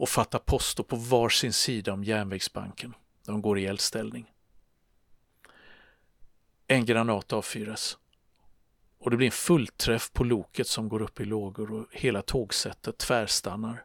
och 0.03 0.09
fattar 0.09 0.39
posto 0.39 0.85
på 0.85 0.97
var 0.97 1.29
sin 1.29 1.53
sida 1.53 1.93
om 1.93 2.05
järnvägsbanken. 2.05 2.95
De 3.27 3.43
går 3.43 3.59
i 3.59 3.67
eldställning. 3.67 4.33
En 6.67 6.85
granat 6.85 7.33
avfyras 7.33 7.99
och 8.99 9.11
det 9.11 9.17
blir 9.17 9.27
en 9.27 9.33
fullträff 9.33 10.13
på 10.13 10.25
loket 10.25 10.67
som 10.67 10.89
går 10.89 11.03
upp 11.03 11.21
i 11.21 11.25
lågor 11.25 11.73
och 11.73 11.87
hela 11.91 12.23
tågsättet 12.23 12.99
tvärstannar. 12.99 13.85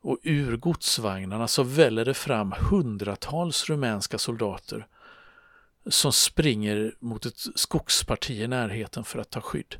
Och 0.00 0.18
ur 0.22 0.56
godsvagnarna 0.56 1.48
så 1.48 1.62
väller 1.62 2.04
det 2.04 2.14
fram 2.14 2.54
hundratals 2.70 3.70
rumänska 3.70 4.18
soldater 4.18 4.86
som 5.86 6.12
springer 6.12 6.94
mot 6.98 7.26
ett 7.26 7.38
skogsparti 7.54 8.40
i 8.40 8.48
närheten 8.48 9.04
för 9.04 9.18
att 9.18 9.30
ta 9.30 9.40
skydd. 9.40 9.76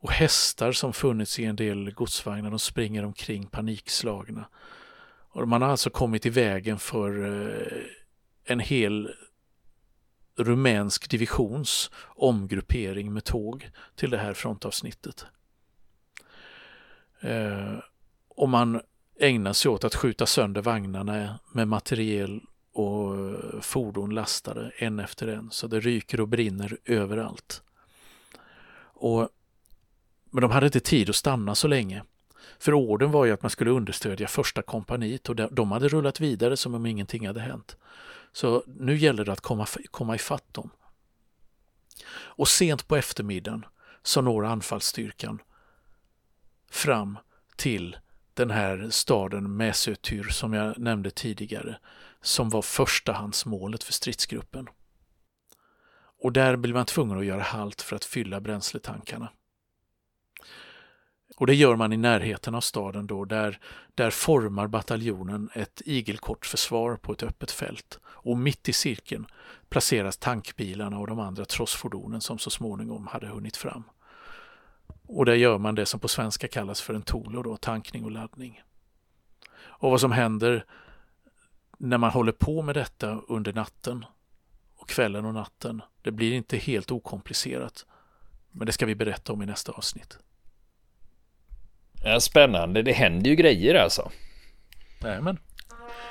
Och 0.00 0.12
hästar 0.12 0.72
som 0.72 0.92
funnits 0.92 1.38
i 1.38 1.44
en 1.44 1.56
del 1.56 1.90
godsvagnar, 1.90 2.50
de 2.50 2.58
springer 2.58 3.04
omkring 3.04 3.46
panikslagna. 3.46 4.48
Och 5.28 5.48
man 5.48 5.62
har 5.62 5.68
alltså 5.68 5.90
kommit 5.90 6.26
i 6.26 6.30
vägen 6.30 6.78
för 6.78 7.24
eh, 7.24 7.82
en 8.44 8.60
hel 8.60 9.10
rumänsk 10.36 11.10
divisions 11.10 11.90
omgruppering 12.16 13.12
med 13.12 13.24
tåg 13.24 13.70
till 13.94 14.10
det 14.10 14.18
här 14.18 14.34
frontavsnittet. 14.34 15.26
Eh, 17.20 17.78
och 18.28 18.48
man 18.48 18.80
ägnar 19.20 19.52
sig 19.52 19.70
åt 19.70 19.84
att 19.84 19.94
skjuta 19.94 20.26
sönder 20.26 20.62
vagnarna 20.62 21.38
med 21.52 21.68
materiel 21.68 22.40
och 22.72 23.16
eh, 23.16 23.60
fordon 23.60 24.14
lastade 24.14 24.72
en 24.76 25.00
efter 25.00 25.28
en 25.28 25.50
så 25.50 25.66
det 25.66 25.80
ryker 25.80 26.20
och 26.20 26.28
brinner 26.28 26.78
överallt. 26.84 27.62
Och, 28.94 29.28
men 30.36 30.42
de 30.42 30.50
hade 30.50 30.66
inte 30.66 30.80
tid 30.80 31.10
att 31.10 31.16
stanna 31.16 31.54
så 31.54 31.68
länge. 31.68 32.02
För 32.58 32.74
orden 32.74 33.10
var 33.10 33.24
ju 33.24 33.32
att 33.32 33.42
man 33.42 33.50
skulle 33.50 33.70
understödja 33.70 34.28
första 34.28 34.62
kompaniet 34.62 35.28
och 35.28 35.36
de 35.36 35.72
hade 35.72 35.88
rullat 35.88 36.20
vidare 36.20 36.56
som 36.56 36.74
om 36.74 36.86
ingenting 36.86 37.26
hade 37.26 37.40
hänt. 37.40 37.76
Så 38.32 38.64
nu 38.66 38.96
gäller 38.96 39.24
det 39.24 39.32
att 39.32 39.40
komma, 39.40 39.66
komma 39.90 40.14
ifatt 40.14 40.54
dem. 40.54 40.70
Och 42.08 42.48
sent 42.48 42.88
på 42.88 42.96
eftermiddagen 42.96 43.64
så 44.02 44.20
når 44.20 44.44
anfallsstyrkan 44.44 45.42
fram 46.70 47.18
till 47.56 47.96
den 48.34 48.50
här 48.50 48.86
staden 48.90 49.56
Mäsötyr 49.56 50.24
som 50.24 50.52
jag 50.52 50.78
nämnde 50.78 51.10
tidigare, 51.10 51.78
som 52.20 52.50
var 52.50 52.62
förstahandsmålet 52.62 53.84
för 53.84 53.92
stridsgruppen. 53.92 54.68
Och 56.22 56.32
där 56.32 56.56
blir 56.56 56.74
man 56.74 56.86
tvungen 56.86 57.18
att 57.18 57.24
göra 57.24 57.42
halt 57.42 57.82
för 57.82 57.96
att 57.96 58.04
fylla 58.04 58.40
bränsletankarna. 58.40 59.28
Och 61.36 61.46
det 61.46 61.54
gör 61.54 61.76
man 61.76 61.92
i 61.92 61.96
närheten 61.96 62.54
av 62.54 62.60
staden 62.60 63.06
då, 63.06 63.24
där, 63.24 63.58
där 63.94 64.10
formar 64.10 64.66
bataljonen 64.66 65.50
ett 65.54 65.82
igelkort 65.84 66.46
försvar 66.46 66.96
på 66.96 67.12
ett 67.12 67.22
öppet 67.22 67.50
fält. 67.50 68.00
Och 68.04 68.38
mitt 68.38 68.68
i 68.68 68.72
cirkeln 68.72 69.26
placeras 69.68 70.16
tankbilarna 70.16 70.98
och 70.98 71.06
de 71.06 71.20
andra 71.20 71.44
trossfordonen 71.44 72.20
som 72.20 72.38
så 72.38 72.50
småningom 72.50 73.06
hade 73.06 73.26
hunnit 73.26 73.56
fram. 73.56 73.82
Och 75.06 75.24
där 75.24 75.34
gör 75.34 75.58
man 75.58 75.74
det 75.74 75.86
som 75.86 76.00
på 76.00 76.08
svenska 76.08 76.48
kallas 76.48 76.80
för 76.80 76.94
en 76.94 77.02
tolo, 77.02 77.42
då, 77.42 77.56
tankning 77.56 78.04
och 78.04 78.10
laddning. 78.10 78.62
Och 79.58 79.90
vad 79.90 80.00
som 80.00 80.12
händer 80.12 80.64
när 81.78 81.98
man 81.98 82.10
håller 82.10 82.32
på 82.32 82.62
med 82.62 82.74
detta 82.74 83.20
under 83.28 83.52
natten 83.52 84.04
och 84.76 84.88
kvällen 84.88 85.24
och 85.24 85.34
natten, 85.34 85.82
det 86.02 86.10
blir 86.10 86.32
inte 86.32 86.56
helt 86.56 86.90
okomplicerat. 86.90 87.86
Men 88.50 88.66
det 88.66 88.72
ska 88.72 88.86
vi 88.86 88.94
berätta 88.94 89.32
om 89.32 89.42
i 89.42 89.46
nästa 89.46 89.72
avsnitt. 89.72 90.18
Ja, 92.04 92.20
spännande, 92.20 92.82
det 92.82 92.92
händer 92.92 93.30
ju 93.30 93.36
grejer 93.36 93.74
alltså. 93.74 94.10
Nämen. 94.98 95.38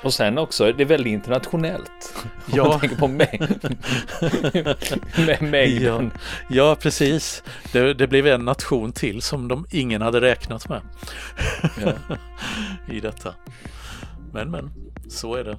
Och 0.02 0.14
sen 0.14 0.38
också, 0.38 0.72
det 0.72 0.82
är 0.82 0.86
väldigt 0.86 1.12
internationellt. 1.12 2.14
Ja. 2.54 2.62
Om 2.64 2.68
man 2.68 2.80
tänker 2.80 2.96
på 2.96 3.08
mäng 3.08 3.40
mängden. 5.50 6.10
Ja, 6.14 6.20
ja, 6.48 6.76
precis. 6.80 7.42
Det, 7.72 7.94
det, 7.94 8.06
blev 8.06 8.26
en 8.26 8.44
nation 8.44 8.92
till 8.92 9.22
som 9.22 9.48
de 9.48 9.66
ingen 9.70 10.02
hade 10.02 10.20
räknat 10.20 10.68
med. 10.68 10.80
Ja. 11.84 11.92
I 12.94 13.00
detta. 13.00 13.34
Men, 14.32 14.50
men, 14.50 14.70
så 15.08 15.34
är 15.34 15.44
det. 15.44 15.58